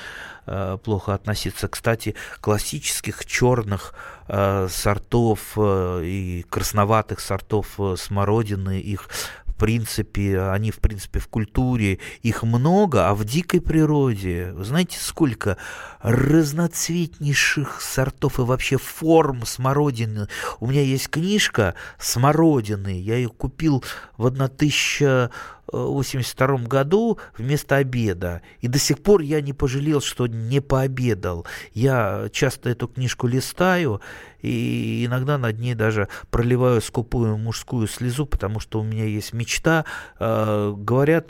плохо 0.46 1.14
относиться? 1.14 1.68
Кстати, 1.68 2.16
классических 2.40 3.26
черных 3.26 3.94
сортов 4.28 5.58
и 5.58 6.46
красноватых 6.50 7.20
сортов 7.20 7.80
смородины, 7.98 8.80
их 8.80 9.10
принципе, 9.56 10.42
они, 10.42 10.72
в 10.72 10.80
принципе, 10.80 11.20
в 11.20 11.28
культуре, 11.28 12.00
их 12.22 12.44
много, 12.44 13.10
а 13.10 13.16
в 13.16 13.26
дикой 13.26 13.62
природе, 13.62 14.54
знаете, 14.58 14.98
сколько 15.00 15.58
разноцветнейших 16.02 17.82
сортов 17.82 18.40
и 18.40 18.44
вообще 18.44 18.78
форм 18.78 19.46
смородины. 19.46 20.28
У 20.60 20.68
меня 20.68 20.82
есть 20.82 21.10
книжка 21.10 21.76
«Смородины», 21.98 23.00
я 23.00 23.16
ее 23.16 23.30
купил 23.30 23.84
в 24.18 24.26
1000 24.26 25.32
1982 25.68 26.68
году 26.68 27.18
вместо 27.38 27.78
обеда. 27.78 28.42
И 28.62 28.68
до 28.68 28.80
сих 28.80 29.02
пор 29.02 29.22
я 29.22 29.42
не 29.42 29.54
пожалел, 29.54 30.02
что 30.02 30.28
не 30.28 30.60
пообедал. 30.60 31.46
Я 31.74 32.30
часто 32.32 32.70
эту 32.70 32.88
книжку 32.88 33.28
листаю, 33.28 34.02
и 34.42 35.06
иногда 35.06 35.38
над 35.38 35.60
ней 35.60 35.74
даже 35.74 36.10
проливаю 36.30 36.82
скупую 36.82 37.38
мужскую 37.38 37.88
слезу, 37.88 38.26
потому 38.26 38.60
что 38.60 38.82
у 38.82 38.84
меня 38.84 39.06
есть 39.06 39.34
мечта. 39.34 39.86
Э, 40.20 40.74
говорят, 40.76 41.28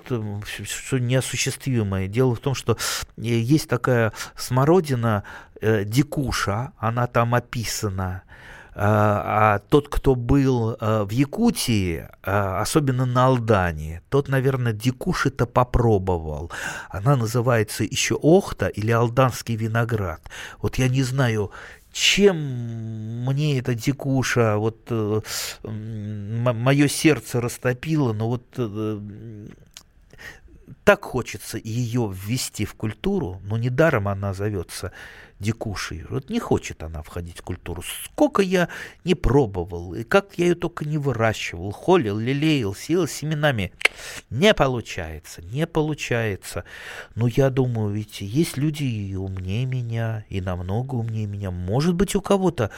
что 0.47 0.99
неосуществимое. 0.99 2.07
Дело 2.07 2.35
в 2.35 2.39
том, 2.39 2.55
что 2.55 2.77
есть 3.17 3.69
такая 3.69 4.13
смородина, 4.35 5.23
э, 5.61 5.85
дикуша, 5.85 6.73
она 6.77 7.07
там 7.07 7.35
описана. 7.35 8.23
А, 8.75 9.55
а 9.55 9.59
тот, 9.59 9.87
кто 9.89 10.15
был 10.15 10.75
а, 10.79 11.05
в 11.05 11.11
Якутии, 11.11 12.07
а, 12.23 12.61
особенно 12.61 13.05
на 13.05 13.27
Алдане, 13.27 14.01
тот, 14.09 14.29
наверное, 14.29 14.73
дикуши-то 14.73 15.45
попробовал. 15.45 16.51
Она 16.89 17.15
называется 17.15 17.83
еще 17.83 18.15
Охта 18.15 18.67
или 18.67 18.91
Алданский 18.91 19.55
виноград. 19.55 20.21
Вот 20.61 20.77
я 20.77 20.87
не 20.89 21.03
знаю, 21.03 21.51
чем 21.91 22.35
мне 23.25 23.59
эта 23.59 23.75
дикуша, 23.75 24.57
вот 24.57 24.79
э, 24.89 25.21
мое 25.63 26.87
сердце 26.87 27.39
растопило, 27.39 28.13
но 28.13 28.29
вот 28.29 28.43
э, 28.57 28.99
так 30.83 31.03
хочется 31.03 31.57
ее 31.57 32.11
ввести 32.13 32.65
в 32.65 32.75
культуру, 32.75 33.41
но 33.43 33.57
недаром 33.57 34.07
она 34.07 34.33
зовется 34.33 34.91
дикушей. 35.39 36.05
Вот 36.09 36.29
не 36.29 36.39
хочет 36.39 36.83
она 36.83 37.01
входить 37.01 37.39
в 37.39 37.41
культуру. 37.41 37.83
Сколько 38.05 38.41
я 38.41 38.69
не 39.03 39.15
пробовал, 39.15 39.93
и 39.93 40.03
как 40.03 40.37
я 40.37 40.45
ее 40.45 40.55
только 40.55 40.85
не 40.85 40.97
выращивал, 40.97 41.71
холил, 41.71 42.17
лелеял, 42.17 42.73
сеял 42.75 43.07
семенами. 43.07 43.73
Не 44.29 44.53
получается, 44.53 45.41
не 45.41 45.67
получается. 45.67 46.63
Но 47.15 47.27
я 47.27 47.49
думаю, 47.49 47.93
ведь 47.93 48.21
есть 48.21 48.57
люди 48.57 48.83
и 48.83 49.15
умнее 49.15 49.65
меня, 49.65 50.25
и 50.29 50.41
намного 50.41 50.95
умнее 50.95 51.27
меня. 51.27 51.51
Может 51.51 51.95
быть, 51.95 52.15
у 52.15 52.21
кого-то 52.21 52.71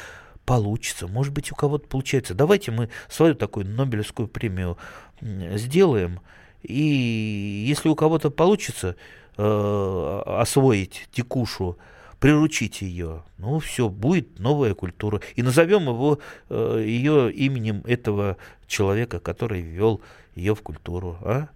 получится, 0.46 1.08
может 1.08 1.34
быть, 1.34 1.52
у 1.52 1.56
кого-то 1.56 1.88
получается. 1.88 2.34
Давайте 2.34 2.72
мы 2.72 2.90
свою 3.10 3.36
такую 3.36 3.68
Нобелевскую 3.68 4.28
премию 4.28 4.78
сделаем. 5.22 6.20
И 6.68 7.66
если 7.68 7.90
у 7.90 7.96
кого-то 7.96 8.30
получится 8.30 8.96
э, 9.38 10.22
освоить 10.26 11.08
текушу, 11.12 11.78
приручить 12.20 12.82
ее. 12.82 13.24
Ну, 13.38 13.60
все, 13.60 13.90
будет 13.90 14.40
новая 14.40 14.74
культура. 14.74 15.22
И 15.36 15.44
назовем 15.44 15.84
его, 15.84 16.20
э, 16.50 16.84
ее 16.86 17.32
именем 17.32 17.84
этого 17.86 18.38
человека, 18.68 19.20
который 19.20 19.62
ввел 19.62 20.02
ее 20.34 20.56
в 20.56 20.62
культуру. 20.62 21.18
А? 21.22 21.50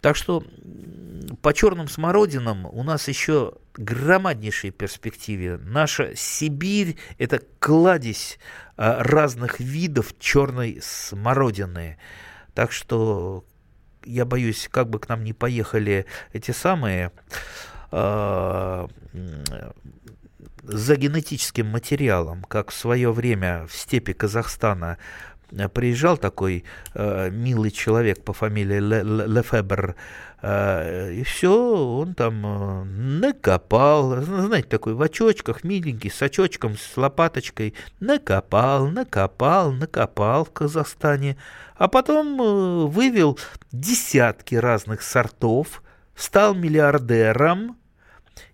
Так 0.00 0.16
что 0.16 0.42
по 1.42 1.52
черным 1.52 1.88
смородинам 1.88 2.66
у 2.66 2.82
нас 2.82 3.08
еще 3.08 3.54
громаднейшие 3.76 4.70
перспективы. 4.70 5.58
Наша 5.58 6.14
Сибирь– 6.16 6.96
это 7.18 7.40
кладезь 7.58 8.38
э, 8.76 9.02
разных 9.02 9.60
видов 9.60 10.14
черной 10.18 10.80
смородины. 10.82 11.98
Так 12.54 12.72
что 12.72 13.44
я 14.06 14.24
боюсь, 14.24 14.68
как 14.70 14.88
бы 14.88 14.98
к 14.98 15.08
нам 15.08 15.24
не 15.24 15.32
поехали 15.32 16.06
эти 16.32 16.50
самые 16.50 17.12
э, 17.90 18.86
за 20.62 20.96
генетическим 20.96 21.66
материалом, 21.66 22.42
как 22.44 22.70
в 22.70 22.74
свое 22.74 23.12
время 23.12 23.66
в 23.66 23.74
степи 23.74 24.12
Казахстана 24.12 24.98
э, 25.50 25.68
приезжал 25.68 26.16
такой 26.16 26.64
э, 26.94 27.30
милый 27.30 27.70
человек 27.70 28.24
по 28.24 28.32
фамилии 28.32 28.80
Лефебр, 29.26 29.90
э, 29.90 29.94
и 31.10 31.22
все, 31.22 31.50
он 31.50 32.14
там 32.14 32.44
э, 32.44 32.84
накопал, 32.84 34.20
знаете, 34.20 34.68
такой 34.68 34.92
в 34.92 35.00
очочках, 35.00 35.64
миленький, 35.64 36.10
с 36.10 36.20
очочком, 36.20 36.76
с 36.76 36.98
лопаточкой, 36.98 37.72
накопал, 37.98 38.88
накопал, 38.88 39.72
накопал 39.72 40.44
в 40.44 40.50
Казахстане, 40.50 41.38
а 41.76 41.88
потом 41.88 42.42
э, 42.42 42.86
вывел 42.88 43.38
десятки 43.72 44.54
разных 44.54 45.00
сортов, 45.00 45.82
стал 46.14 46.54
миллиардером, 46.54 47.78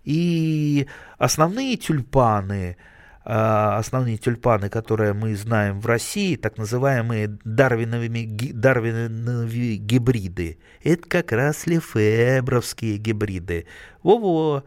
и 0.05 0.87
основные 1.17 1.75
тюльпаны, 1.75 2.77
а, 2.77 2.83
основные 3.23 4.17
тюльпаны, 4.17 4.69
которые 4.69 5.13
мы 5.13 5.35
знаем 5.35 5.79
в 5.79 5.85
России, 5.85 6.35
так 6.35 6.57
называемые 6.57 7.37
дарвиновыми, 7.43 8.51
дарвиновые 8.51 9.77
гибриды, 9.77 10.59
это 10.83 11.07
как 11.07 11.31
раз 11.31 11.67
лефебровские 11.67 12.97
гибриды. 12.97 13.67
Во-во! 14.01 14.63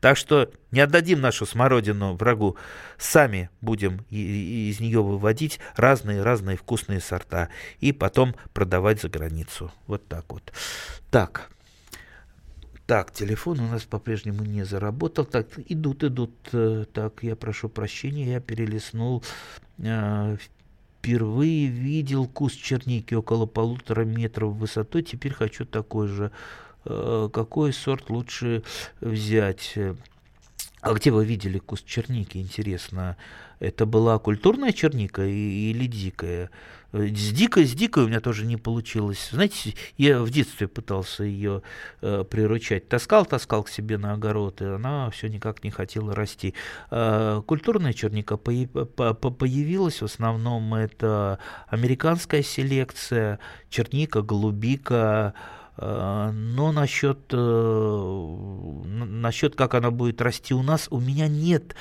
Так 0.00 0.16
что 0.16 0.50
не 0.70 0.80
отдадим 0.80 1.20
нашу 1.20 1.44
смородину 1.44 2.14
врагу, 2.14 2.56
сами 2.98 3.50
будем 3.60 4.06
из 4.10 4.78
нее 4.80 5.02
выводить 5.02 5.58
разные-разные 5.76 6.56
вкусные 6.56 7.00
сорта 7.00 7.48
и 7.80 7.92
потом 7.92 8.34
продавать 8.52 9.00
за 9.00 9.08
границу. 9.08 9.72
Вот 9.86 10.06
так 10.06 10.24
вот. 10.28 10.52
Так, 11.10 11.50
так, 12.86 13.12
телефон 13.12 13.60
у 13.60 13.68
нас 13.68 13.84
по-прежнему 13.84 14.44
не 14.44 14.64
заработал. 14.64 15.24
Так, 15.24 15.46
идут, 15.68 16.04
идут. 16.04 16.32
Э, 16.52 16.84
так, 16.92 17.22
я 17.22 17.36
прошу 17.36 17.68
прощения, 17.68 18.32
я 18.32 18.40
перелистнул. 18.40 19.22
Э, 19.78 20.36
впервые 20.98 21.68
видел 21.68 22.26
куст 22.26 22.60
черники 22.60 23.14
около 23.14 23.46
полутора 23.46 24.04
метров 24.04 24.54
высотой. 24.54 25.02
Теперь 25.02 25.32
хочу 25.32 25.64
такой 25.64 26.08
же. 26.08 26.32
Э, 26.84 27.28
какой 27.32 27.72
сорт 27.72 28.10
лучше 28.10 28.64
взять? 29.00 29.78
А 30.80 30.92
где 30.94 31.12
вы 31.12 31.24
видели 31.24 31.58
куст 31.58 31.86
черники, 31.86 32.38
интересно? 32.38 33.16
Это 33.62 33.86
была 33.86 34.18
культурная 34.18 34.72
черника 34.72 35.24
или 35.24 35.86
дикая? 35.86 36.50
С 36.90 37.30
дикой, 37.30 37.64
с 37.64 37.72
дикой 37.72 38.04
у 38.04 38.08
меня 38.08 38.18
тоже 38.18 38.44
не 38.44 38.56
получилось. 38.56 39.28
Знаете, 39.30 39.74
я 39.96 40.20
в 40.20 40.30
детстве 40.30 40.66
пытался 40.66 41.22
ее 41.22 41.62
э, 42.00 42.24
приручать. 42.28 42.88
Таскал, 42.88 43.24
таскал 43.24 43.62
к 43.62 43.68
себе 43.68 43.98
на 43.98 44.14
огород, 44.14 44.60
и 44.62 44.64
она 44.64 45.10
все 45.10 45.28
никак 45.28 45.62
не 45.62 45.70
хотела 45.70 46.12
расти. 46.12 46.54
Э, 46.90 47.40
культурная 47.46 47.92
черника 47.92 48.36
по, 48.36 48.52
по, 48.52 49.30
появилась, 49.30 50.02
в 50.02 50.06
основном 50.06 50.74
это 50.74 51.38
американская 51.68 52.42
селекция, 52.42 53.38
черника, 53.70 54.22
голубика, 54.22 55.34
Э, 55.78 56.30
но 56.32 56.70
насчет, 56.72 57.18
э, 57.32 58.82
насчет, 58.84 59.56
как 59.56 59.74
она 59.74 59.90
будет 59.90 60.20
расти 60.20 60.54
у 60.54 60.62
нас, 60.62 60.86
у 60.90 61.00
меня 61.00 61.28
нет 61.28 61.74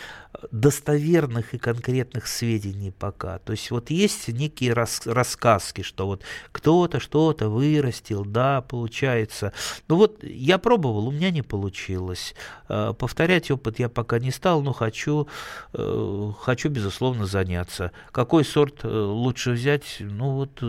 достоверных 0.52 1.54
и 1.54 1.58
конкретных 1.58 2.28
сведений 2.28 2.92
пока. 2.92 3.40
То 3.40 3.52
есть 3.52 3.72
вот 3.72 3.90
есть 3.90 4.28
некие 4.28 4.74
рас, 4.74 5.06
рассказки, 5.06 5.82
что 5.82 6.08
вот 6.08 6.24
кто-то 6.52 7.00
что-то 7.00 7.50
вырастил, 7.50 8.26
да, 8.26 8.62
получается. 8.62 9.54
Но 9.88 9.98
вот 9.98 10.24
я 10.24 10.58
пробовал, 10.58 11.08
у 11.08 11.12
меня 11.12 11.32
не 11.32 11.42
получилось. 11.42 12.36
Э, 12.70 12.94
повторять 12.98 13.52
опыт 13.52 13.80
я 13.80 13.90
пока 13.90 14.20
не 14.20 14.32
стал, 14.32 14.62
но 14.62 14.74
хочу, 14.74 15.28
хочу 15.74 16.70
безусловно, 16.70 17.26
заняться. 17.26 17.92
Какой 18.12 18.46
сорт 18.46 18.84
лучше 18.84 19.52
взять? 19.52 19.98
Ну 20.00 20.32
вот 20.32 20.62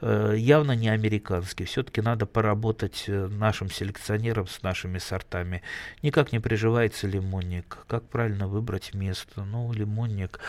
явно 0.00 0.72
не 0.72 0.88
американский. 0.88 1.64
Все-таки 1.64 2.00
надо 2.00 2.26
поработать 2.26 3.04
э, 3.06 3.26
нашим 3.26 3.70
селекционерам 3.70 4.46
с 4.46 4.62
нашими 4.62 4.98
сортами. 4.98 5.62
Никак 6.02 6.32
не 6.32 6.40
приживается 6.40 7.06
лимонник. 7.06 7.78
Как 7.86 8.04
правильно 8.08 8.48
выбрать 8.58 8.94
место? 8.94 9.44
Ну, 9.44 9.72
лимонник. 9.72 10.40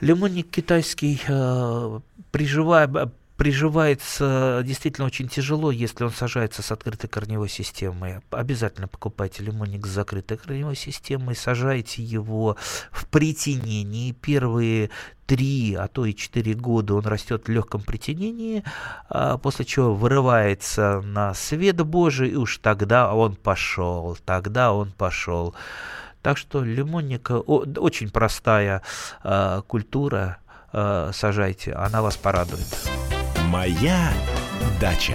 Лимонник 0.00 0.50
китайский 0.50 1.20
э, 1.26 2.00
приживая, 2.30 3.10
приживается 3.36 4.62
действительно 4.64 5.06
очень 5.06 5.28
тяжело, 5.28 5.70
если 5.70 6.04
он 6.04 6.10
сажается 6.10 6.62
с 6.62 6.72
открытой 6.72 7.08
корневой 7.08 7.48
системой. 7.48 8.20
Обязательно 8.30 8.88
покупайте 8.88 9.42
лимонник 9.42 9.86
с 9.86 9.90
закрытой 9.90 10.38
корневой 10.38 10.76
системой, 10.76 11.34
сажайте 11.34 12.02
его 12.02 12.56
в 12.90 13.06
притенении. 13.06 14.12
Первые 14.12 14.90
три, 15.26 15.74
а 15.74 15.88
то 15.88 16.06
и 16.06 16.14
четыре 16.14 16.54
года 16.54 16.94
он 16.94 17.04
растет 17.06 17.46
в 17.46 17.50
легком 17.50 17.82
притенении, 17.82 18.64
а 19.08 19.38
после 19.38 19.64
чего 19.64 19.94
вырывается 19.94 21.00
на 21.02 21.34
свет 21.34 21.76
Божий, 21.84 22.30
и 22.30 22.36
уж 22.36 22.58
тогда 22.58 23.12
он 23.12 23.36
пошел, 23.36 24.16
тогда 24.24 24.72
он 24.72 24.92
пошел. 24.92 25.54
Так 26.26 26.38
что 26.38 26.60
лимонник 26.60 27.30
очень 27.30 28.10
простая 28.10 28.82
э, 29.22 29.62
культура, 29.68 30.38
э, 30.72 31.12
сажайте, 31.14 31.72
она 31.72 32.02
вас 32.02 32.16
порадует. 32.16 32.66
Моя 33.44 34.12
дача. 34.80 35.14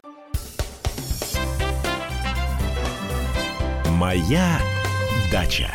Моя 4.01 4.59
дача. 5.31 5.71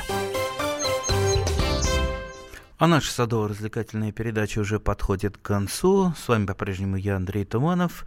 А 2.76 2.88
наша 2.88 3.12
садово-развлекательная 3.12 4.10
передача 4.10 4.58
уже 4.58 4.80
подходит 4.80 5.38
к 5.38 5.42
концу. 5.42 6.12
С 6.18 6.26
вами 6.26 6.44
по-прежнему 6.44 6.96
я, 6.96 7.14
Андрей 7.14 7.44
Туманов. 7.44 8.04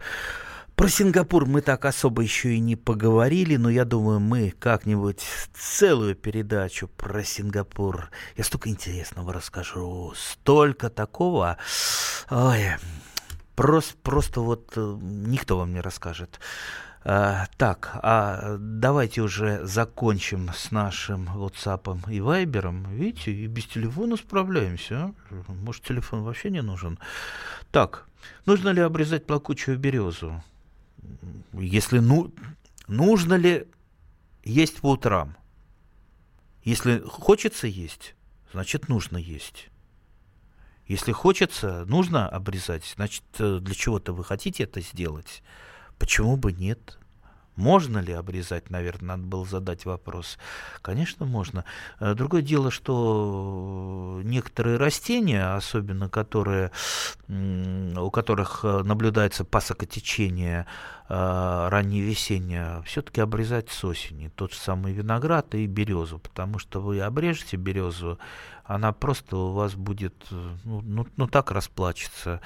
Про 0.76 0.88
Сингапур 0.90 1.46
мы 1.46 1.62
так 1.62 1.86
особо 1.86 2.20
еще 2.20 2.52
и 2.52 2.60
не 2.60 2.76
поговорили, 2.76 3.56
но 3.56 3.70
я 3.70 3.86
думаю, 3.86 4.20
мы 4.20 4.50
как-нибудь 4.50 5.24
целую 5.54 6.14
передачу 6.14 6.86
про 6.86 7.24
Сингапур. 7.24 8.10
Я 8.36 8.44
столько 8.44 8.68
интересного 8.68 9.32
расскажу, 9.32 10.12
столько 10.14 10.90
такого. 10.90 11.56
Ой, 12.28 12.66
просто, 13.56 13.96
просто 14.02 14.42
вот 14.42 14.70
э, 14.76 14.98
никто 15.00 15.56
вам 15.56 15.72
не 15.72 15.80
расскажет. 15.80 16.40
А, 17.02 17.46
так, 17.56 17.98
а 18.02 18.56
давайте 18.58 19.22
уже 19.22 19.64
закончим 19.66 20.50
с 20.54 20.70
нашим 20.70 21.28
WhatsApp 21.28 22.10
и 22.10 22.18
Viber. 22.18 22.94
Видите, 22.94 23.32
и 23.32 23.46
без 23.46 23.64
телефона 23.66 24.16
справляемся. 24.16 24.96
А? 24.96 25.14
Может, 25.48 25.84
телефон 25.84 26.22
вообще 26.22 26.50
не 26.50 26.60
нужен? 26.60 26.98
Так, 27.70 28.06
нужно 28.44 28.68
ли 28.68 28.82
обрезать 28.82 29.26
плакучую 29.26 29.78
березу? 29.78 30.42
Если 31.54 32.00
ну, 32.00 32.32
нужно 32.86 33.34
ли 33.34 33.66
есть 34.44 34.80
по 34.80 34.90
утрам? 34.90 35.36
Если 36.64 36.98
хочется 36.98 37.66
есть, 37.66 38.14
значит 38.52 38.88
нужно 38.88 39.16
есть. 39.16 39.70
Если 40.86 41.12
хочется, 41.12 41.86
нужно 41.86 42.28
обрезать, 42.28 42.84
значит 42.94 43.22
э, 43.38 43.58
для 43.60 43.74
чего-то 43.74 44.12
вы 44.12 44.24
хотите 44.24 44.64
это 44.64 44.82
сделать. 44.82 45.42
Почему 46.00 46.36
бы 46.36 46.50
нет? 46.50 46.98
Можно 47.56 47.98
ли 47.98 48.14
обрезать, 48.14 48.70
наверное, 48.70 49.16
надо 49.16 49.24
было 49.24 49.44
задать 49.44 49.84
вопрос. 49.84 50.38
Конечно, 50.80 51.26
можно. 51.26 51.66
Э, 52.00 52.14
другое 52.14 52.40
дело, 52.40 52.70
что 52.70 54.22
некоторые 54.24 54.78
растения, 54.78 55.54
особенно 55.54 56.08
которые, 56.08 56.70
у 57.28 58.10
которых 58.10 58.60
э, 58.64 58.82
наблюдается 58.82 59.44
пасокотечение 59.44 60.66
э, 61.10 61.68
ранневесеннее, 61.68 62.82
все-таки 62.86 63.20
обрезать 63.20 63.68
с 63.68 63.84
осени. 63.84 64.30
Тот 64.36 64.52
же 64.52 64.58
самый 64.58 64.92
виноград 64.92 65.54
и 65.56 65.66
березу, 65.66 66.20
потому 66.20 66.58
что 66.58 66.80
вы 66.80 67.00
обрежете 67.00 67.56
березу, 67.56 68.18
она 68.64 68.92
просто 68.92 69.36
у 69.36 69.52
вас 69.52 69.74
будет, 69.74 70.14
ну, 70.30 70.80
ну, 70.82 71.06
ну 71.16 71.26
так 71.26 71.50
расплачется. 71.50 72.40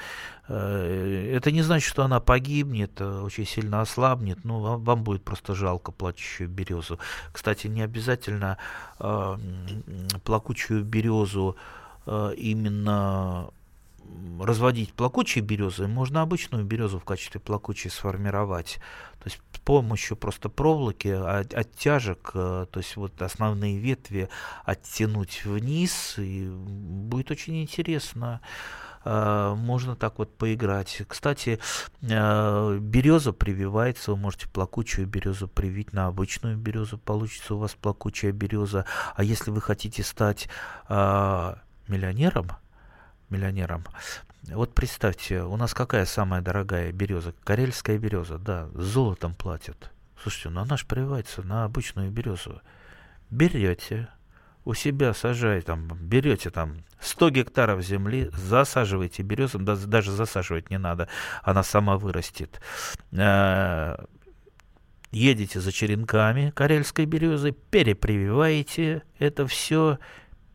Это 0.48 1.50
не 1.52 1.60
значит, 1.60 1.86
что 1.86 2.02
она 2.02 2.18
погибнет, 2.18 2.98
очень 2.98 3.44
сильно 3.44 3.82
ослабнет, 3.82 4.42
но 4.42 4.58
вам, 4.58 4.82
вам 4.82 5.04
будет 5.04 5.22
просто 5.22 5.54
жалко 5.54 5.92
плачущую 5.92 6.48
березу. 6.48 6.98
Кстати, 7.30 7.66
не 7.66 7.82
обязательно 7.82 8.56
э, 8.98 9.36
плакучую 10.24 10.82
березу 10.84 11.56
э, 12.06 12.32
именно 12.38 13.50
разводить 14.40 14.92
плакучие 14.92 15.44
березы, 15.44 15.86
можно 15.86 16.22
обычную 16.22 16.64
березу 16.64 16.98
в 16.98 17.04
качестве 17.04 17.40
плакучей 17.40 17.90
сформировать. 17.90 18.78
То 19.22 19.30
есть 19.30 19.40
с 19.52 19.58
помощью 19.58 20.16
просто 20.16 20.48
проволоки, 20.48 21.08
оттяжек, 21.08 22.30
э, 22.34 22.66
то 22.70 22.80
есть 22.80 22.96
вот 22.96 23.20
основные 23.22 23.78
ветви 23.78 24.28
оттянуть 24.64 25.44
вниз, 25.44 26.14
и 26.18 26.48
будет 26.48 27.30
очень 27.30 27.62
интересно. 27.62 28.40
Э, 29.04 29.54
можно 29.56 29.96
так 29.96 30.18
вот 30.18 30.36
поиграть. 30.36 31.02
Кстати, 31.08 31.58
э, 32.02 32.78
береза 32.80 33.32
прививается, 33.32 34.10
вы 34.10 34.18
можете 34.18 34.48
плакучую 34.48 35.06
березу 35.06 35.48
привить 35.48 35.92
на 35.92 36.06
обычную 36.06 36.58
березу, 36.58 36.98
получится 36.98 37.54
у 37.54 37.58
вас 37.58 37.74
плакучая 37.74 38.32
береза. 38.32 38.84
А 39.14 39.24
если 39.24 39.50
вы 39.50 39.60
хотите 39.60 40.02
стать 40.02 40.48
миллионером, 41.86 42.48
миллионером, 43.30 43.84
вот 44.48 44.74
представьте, 44.74 45.42
у 45.42 45.56
нас 45.56 45.72
какая 45.72 46.04
самая 46.04 46.42
дорогая 46.42 46.92
береза? 46.92 47.34
Карельская 47.44 47.98
береза, 47.98 48.38
да, 48.38 48.68
золотом 48.74 49.34
платят. 49.34 49.90
Слушайте, 50.20 50.50
ну 50.50 50.60
она 50.60 50.76
же 50.76 50.86
прививается 50.86 51.42
на 51.42 51.64
обычную 51.64 52.10
березу. 52.10 52.60
Берете, 53.30 54.08
у 54.64 54.74
себя 54.74 55.14
сажаете, 55.14 55.66
там, 55.66 55.88
берете 56.00 56.50
там 56.50 56.84
100 57.00 57.30
гектаров 57.30 57.82
земли, 57.82 58.30
засаживаете 58.32 59.22
березу, 59.22 59.58
даже 59.58 60.10
засаживать 60.10 60.70
не 60.70 60.78
надо, 60.78 61.08
она 61.42 61.62
сама 61.62 61.96
вырастет. 61.96 62.60
Э, 63.12 63.96
едете 65.10 65.60
за 65.60 65.72
черенками 65.72 66.50
карельской 66.50 67.06
березы, 67.06 67.52
перепрививаете 67.52 69.02
это 69.18 69.46
все. 69.46 69.98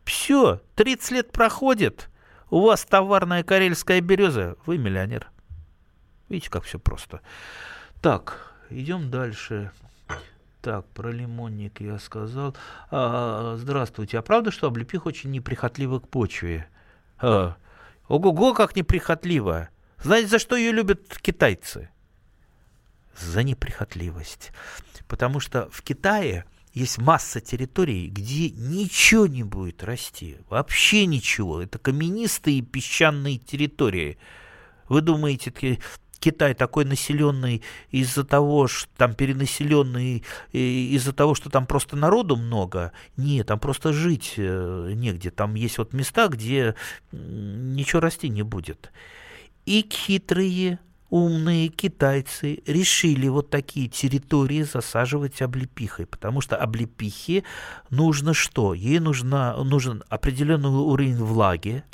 Все, 0.04 0.60
30 0.74 1.10
лет 1.12 1.32
проходит, 1.32 2.09
у 2.50 2.60
вас 2.60 2.84
товарная 2.84 3.42
карельская 3.42 4.00
береза, 4.00 4.56
вы 4.66 4.78
миллионер. 4.78 5.30
Видите, 6.28 6.50
как 6.50 6.64
все 6.64 6.78
просто. 6.78 7.20
Так, 8.00 8.54
идем 8.70 9.10
дальше. 9.10 9.72
Так, 10.60 10.86
про 10.88 11.10
лимонник 11.10 11.80
я 11.80 11.98
сказал. 11.98 12.54
А, 12.90 13.56
здравствуйте. 13.56 14.18
А 14.18 14.22
правда, 14.22 14.50
что 14.50 14.66
облепих 14.66 15.06
очень 15.06 15.30
неприхотлива 15.30 16.00
к 16.00 16.08
почве? 16.08 16.68
А, 17.18 17.56
ого-го, 18.08 18.52
как 18.52 18.76
неприхотлива. 18.76 19.70
Знаете, 20.02 20.28
за 20.28 20.38
что 20.38 20.56
ее 20.56 20.72
любят 20.72 21.18
китайцы? 21.20 21.90
За 23.16 23.42
неприхотливость. 23.42 24.52
Потому 25.08 25.40
что 25.40 25.68
в 25.70 25.82
Китае 25.82 26.44
есть 26.72 26.98
масса 26.98 27.40
территорий, 27.40 28.08
где 28.08 28.50
ничего 28.50 29.26
не 29.26 29.42
будет 29.42 29.82
расти. 29.82 30.36
Вообще 30.48 31.06
ничего. 31.06 31.60
Это 31.62 31.78
каменистые 31.78 32.62
песчаные 32.62 33.38
территории. 33.38 34.18
Вы 34.88 35.00
думаете, 35.00 35.78
Китай 36.20 36.54
такой 36.54 36.84
населенный 36.84 37.62
из-за 37.90 38.24
того, 38.24 38.68
что 38.68 38.88
там 38.96 39.14
перенаселенный, 39.14 40.22
из-за 40.52 41.12
того, 41.12 41.34
что 41.34 41.48
там 41.48 41.66
просто 41.66 41.96
народу 41.96 42.36
много. 42.36 42.92
Нет, 43.16 43.46
там 43.46 43.58
просто 43.58 43.92
жить 43.92 44.34
э, 44.36 44.92
негде. 44.94 45.30
Там 45.30 45.54
есть 45.54 45.78
вот 45.78 45.94
места, 45.94 46.28
где 46.28 46.74
ничего 47.10 48.00
расти 48.00 48.28
не 48.28 48.42
будет. 48.42 48.92
И 49.64 49.86
хитрые, 49.90 50.78
умные 51.10 51.68
китайцы 51.68 52.62
решили 52.66 53.28
вот 53.28 53.50
такие 53.50 53.88
территории 53.88 54.62
засаживать 54.62 55.42
облепихой, 55.42 56.06
потому 56.06 56.40
что 56.40 56.56
облепихе 56.56 57.44
нужно 57.90 58.32
что? 58.32 58.74
Ей 58.74 59.00
нужна, 59.00 59.56
нужен 59.56 60.02
определенный 60.08 60.70
уровень 60.70 61.16
влаги, 61.16 61.84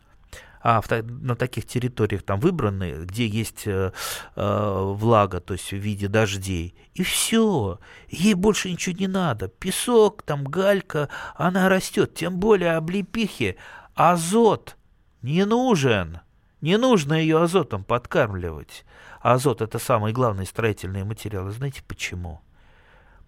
а 0.62 0.80
в, 0.80 0.90
на 0.90 1.36
таких 1.36 1.64
территориях 1.66 2.22
там 2.22 2.40
выбраны, 2.40 3.04
где 3.04 3.26
есть 3.26 3.66
э, 3.66 3.92
э, 4.34 4.92
влага, 4.96 5.40
то 5.40 5.54
есть 5.54 5.70
в 5.70 5.76
виде 5.76 6.08
дождей, 6.08 6.74
и 6.94 7.02
все, 7.02 7.78
ей 8.08 8.34
больше 8.34 8.70
ничего 8.70 8.96
не 8.96 9.06
надо, 9.06 9.48
песок, 9.48 10.22
там 10.22 10.44
галька, 10.44 11.08
она 11.36 11.68
растет, 11.68 12.14
тем 12.14 12.38
более 12.38 12.72
облепихе 12.72 13.56
азот 13.94 14.76
не 15.22 15.44
нужен, 15.44 16.20
не 16.60 16.76
нужно 16.78 17.14
ее 17.14 17.42
азотом 17.42 17.84
подкармливать. 17.84 18.84
А 19.20 19.34
азот 19.34 19.60
это 19.62 19.78
самый 19.78 20.12
главный 20.12 20.46
строительный 20.46 21.04
материал. 21.04 21.48
Знаете 21.50 21.82
почему? 21.86 22.40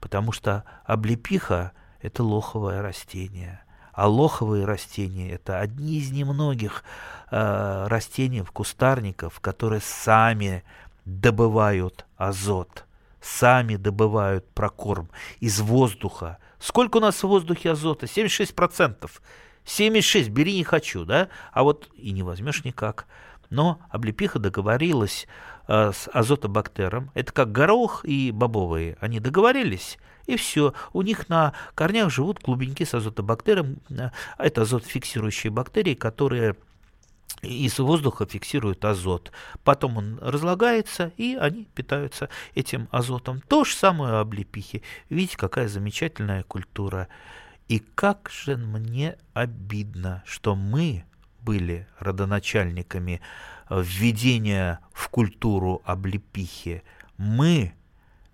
Потому 0.00 0.32
что 0.32 0.64
облепиха 0.84 1.72
это 2.00 2.22
лоховое 2.22 2.82
растение– 2.82 3.62
а 3.98 4.06
лоховые 4.06 4.64
растения– 4.64 5.32
это 5.32 5.58
одни 5.58 5.98
из 5.98 6.12
немногих 6.12 6.84
э, 7.32 7.86
растений, 7.88 8.44
кустарников, 8.44 9.40
которые 9.40 9.80
сами 9.80 10.62
добывают 11.04 12.06
азот, 12.16 12.84
сами 13.20 13.74
добывают 13.74 14.48
прокорм 14.50 15.10
из 15.40 15.58
воздуха. 15.60 16.38
Сколько 16.60 16.98
у 16.98 17.00
нас 17.00 17.16
в 17.16 17.24
воздухе 17.24 17.72
азота? 17.72 18.06
76%. 18.06 19.10
76, 19.68 20.30
бери 20.30 20.56
не 20.56 20.64
хочу, 20.64 21.04
да? 21.04 21.28
А 21.52 21.62
вот 21.62 21.88
и 21.94 22.12
не 22.12 22.22
возьмешь 22.22 22.64
никак. 22.64 23.06
Но 23.50 23.80
облепиха 23.90 24.38
договорилась 24.38 25.26
э, 25.68 25.92
с 25.92 26.08
азотобактером. 26.12 27.10
Это 27.14 27.32
как 27.32 27.52
горох 27.52 28.04
и 28.04 28.30
бобовые. 28.30 28.96
Они 29.00 29.20
договорились, 29.20 29.98
и 30.26 30.36
все. 30.36 30.74
У 30.92 31.02
них 31.02 31.28
на 31.28 31.52
корнях 31.74 32.10
живут 32.10 32.40
клубеньки 32.40 32.84
с 32.84 32.94
азотобактером. 32.94 33.78
Это 34.38 34.62
азотфиксирующие 34.62 35.50
бактерии, 35.50 35.94
которые 35.94 36.56
из 37.42 37.78
воздуха 37.78 38.26
фиксируют 38.26 38.84
азот. 38.84 39.32
Потом 39.64 39.96
он 39.98 40.18
разлагается, 40.20 41.12
и 41.16 41.36
они 41.36 41.64
питаются 41.74 42.28
этим 42.54 42.88
азотом. 42.90 43.40
То 43.48 43.64
же 43.64 43.74
самое 43.74 44.14
облепихи. 44.14 44.82
Видите, 45.08 45.36
какая 45.36 45.68
замечательная 45.68 46.42
культура. 46.42 47.08
И 47.68 47.80
как 47.80 48.30
же 48.30 48.56
мне 48.56 49.16
обидно, 49.34 50.22
что 50.26 50.56
мы 50.56 51.04
были 51.42 51.86
родоначальниками 51.98 53.20
введения 53.70 54.80
в 54.92 55.08
культуру 55.10 55.82
облепихи. 55.84 56.82
Мы 57.18 57.74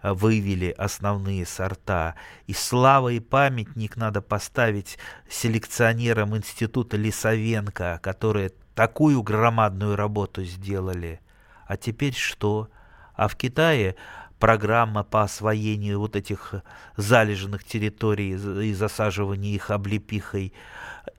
выявили 0.03 0.71
основные 0.77 1.47
сорта. 1.47 2.15
И 2.47 2.53
слава 2.53 3.09
и 3.09 3.21
памятник 3.21 3.97
надо 3.97 4.21
поставить 4.21 4.99
селекционерам 5.29 6.37
Института 6.37 6.97
Лисовенко, 6.97 8.01
которые 8.03 8.53
такую 8.75 9.23
громадную 9.23 9.97
работу 9.97 10.45
сделали. 10.45 11.21
А 11.67 11.77
теперь 11.77 12.15
что? 12.15 12.69
А 13.15 13.29
в 13.29 13.37
Китае 13.37 13.97
программа 14.45 15.05
по 15.05 15.23
освоению 15.23 15.99
вот 15.99 16.17
этих 16.17 16.55
залеженных 16.97 17.65
территорий 17.65 18.33
и 18.69 18.75
засаживания 18.75 19.55
их 19.55 19.71
облепихой. 19.71 20.53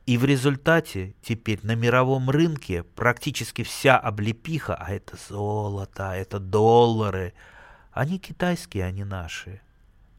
И 0.05 0.17
в 0.17 0.25
результате 0.25 1.15
теперь 1.21 1.59
на 1.63 1.75
мировом 1.75 2.29
рынке 2.29 2.83
практически 2.83 3.63
вся 3.63 3.97
облепиха, 3.97 4.75
а 4.75 4.93
это 4.93 5.17
золото, 5.29 6.11
а 6.11 6.15
это 6.15 6.39
доллары, 6.39 7.33
они 7.91 8.19
китайские, 8.19 8.85
они 8.85 9.03
наши. 9.03 9.61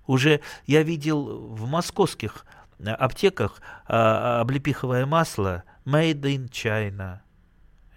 Уже 0.07 0.41
я 0.67 0.83
видел 0.83 1.47
в 1.55 1.69
московских 1.69 2.45
аптеках 2.85 3.61
а, 3.87 4.41
облепиховое 4.41 5.07
масло 5.07 5.63
made 5.85 6.23
in 6.23 6.51
China– 6.51 7.21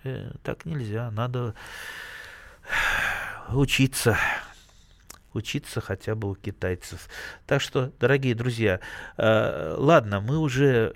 Э, 0.04 0.32
так 0.44 0.66
нельзя, 0.66 1.12
надо 1.12 1.54
учиться 3.50 4.18
учиться 5.34 5.82
хотя 5.82 6.16
бы 6.16 6.32
у 6.32 6.36
китайцев. 6.36 7.08
Так 7.46 7.62
что, 7.62 7.92
дорогие 8.00 8.36
друзья, 8.36 8.80
э, 9.18 9.76
ладно, 9.78 10.22
мы 10.22 10.38
уже 10.38 10.94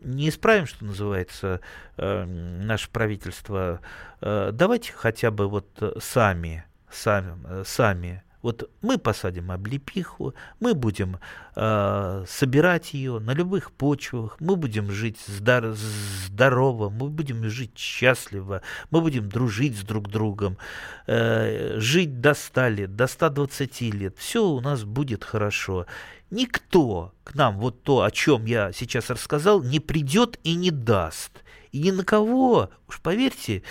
не 0.00 0.28
исправим, 0.28 0.66
что 0.66 0.84
называется, 0.84 1.60
э, 1.96 2.24
наше 2.24 2.90
правительство. 2.90 3.80
Давайте 4.20 4.92
хотя 4.92 5.30
бы 5.30 5.48
вот 5.48 5.66
сами, 6.00 6.64
сами, 6.90 7.64
сами 7.64 8.22
вот 8.44 8.70
мы 8.82 8.98
посадим 8.98 9.50
облепиху, 9.50 10.34
мы 10.60 10.74
будем 10.74 11.18
э, 11.56 12.24
собирать 12.28 12.92
ее 12.92 13.18
на 13.18 13.32
любых 13.32 13.72
почвах, 13.72 14.36
мы 14.38 14.56
будем 14.56 14.90
жить 14.90 15.16
здор- 15.26 15.72
здорово, 15.72 16.90
мы 16.90 17.08
будем 17.08 17.42
жить 17.48 17.78
счастливо, 17.78 18.60
мы 18.90 19.00
будем 19.00 19.30
дружить 19.30 19.78
с 19.78 19.82
друг 19.82 20.10
другом, 20.10 20.58
э, 21.06 21.80
жить 21.80 22.20
до 22.20 22.34
100 22.34 22.68
лет, 22.68 22.96
до 22.96 23.06
120 23.06 23.90
лет. 23.94 24.14
Все 24.18 24.46
у 24.46 24.60
нас 24.60 24.84
будет 24.84 25.24
хорошо. 25.24 25.86
Никто 26.30 27.14
к 27.24 27.34
нам 27.34 27.58
вот 27.58 27.82
то, 27.82 28.02
о 28.02 28.10
чем 28.10 28.44
я 28.44 28.72
сейчас 28.72 29.08
рассказал, 29.08 29.62
не 29.62 29.80
придет 29.80 30.38
и 30.44 30.54
не 30.54 30.70
даст. 30.70 31.30
И 31.72 31.78
ни 31.78 31.90
на 31.92 32.04
кого, 32.04 32.68
уж 32.88 33.00
поверьте, 33.00 33.62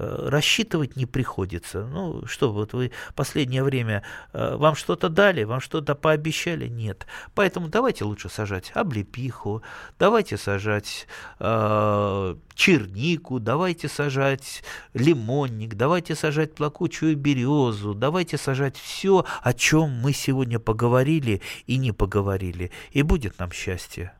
рассчитывать 0.00 0.96
не 0.96 1.06
приходится. 1.06 1.86
Ну, 1.86 2.26
что, 2.26 2.52
вот 2.52 2.72
вы 2.72 2.92
последнее 3.14 3.62
время, 3.62 4.02
э, 4.32 4.56
вам 4.56 4.74
что-то 4.74 5.08
дали, 5.08 5.44
вам 5.44 5.60
что-то 5.60 5.94
пообещали? 5.94 6.68
Нет. 6.68 7.06
Поэтому 7.34 7.68
давайте 7.68 8.04
лучше 8.04 8.28
сажать 8.28 8.72
облепиху, 8.74 9.62
давайте 9.98 10.36
сажать 10.36 11.06
э, 11.38 12.36
чернику, 12.54 13.38
давайте 13.38 13.88
сажать 13.88 14.62
лимонник, 14.94 15.74
давайте 15.74 16.14
сажать 16.14 16.54
плакучую 16.54 17.16
березу, 17.16 17.94
давайте 17.94 18.38
сажать 18.38 18.76
все, 18.76 19.24
о 19.42 19.52
чем 19.52 19.90
мы 19.90 20.12
сегодня 20.12 20.58
поговорили 20.58 21.42
и 21.66 21.76
не 21.76 21.92
поговорили. 21.92 22.70
И 22.92 23.02
будет 23.02 23.38
нам 23.38 23.52
счастье. 23.52 24.12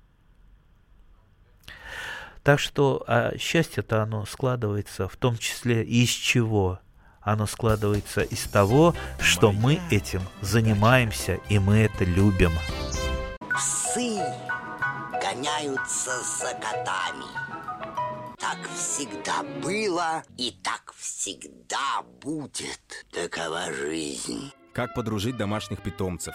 Так 2.43 2.59
что 2.59 3.05
а 3.07 3.37
счастье-то 3.39 4.03
оно 4.03 4.25
складывается 4.25 5.09
в 5.09 5.17
том 5.17 5.37
числе 5.37 5.85
из 5.85 6.09
чего? 6.09 6.81
Оно 7.21 7.47
складывается 7.47 8.23
из 8.23 8.45
того, 8.45 8.95
что 9.21 9.53
мы 9.53 9.81
этим 9.91 10.23
занимаемся 10.41 11.39
и 11.51 11.59
мы 11.59 11.79
это 11.81 12.05
любим. 12.05 12.53
Псы 13.55 14.19
гоняются 15.21 16.13
за 16.23 16.55
котами. 16.55 17.27
Так 18.39 18.59
всегда 18.75 19.43
было 19.63 20.23
и 20.39 20.57
так 20.63 20.95
всегда 20.97 22.03
будет. 22.23 23.07
Такова 23.13 23.71
жизнь. 23.71 24.51
Как 24.73 24.95
подружить 24.95 25.37
домашних 25.37 25.83
питомцев, 25.83 26.35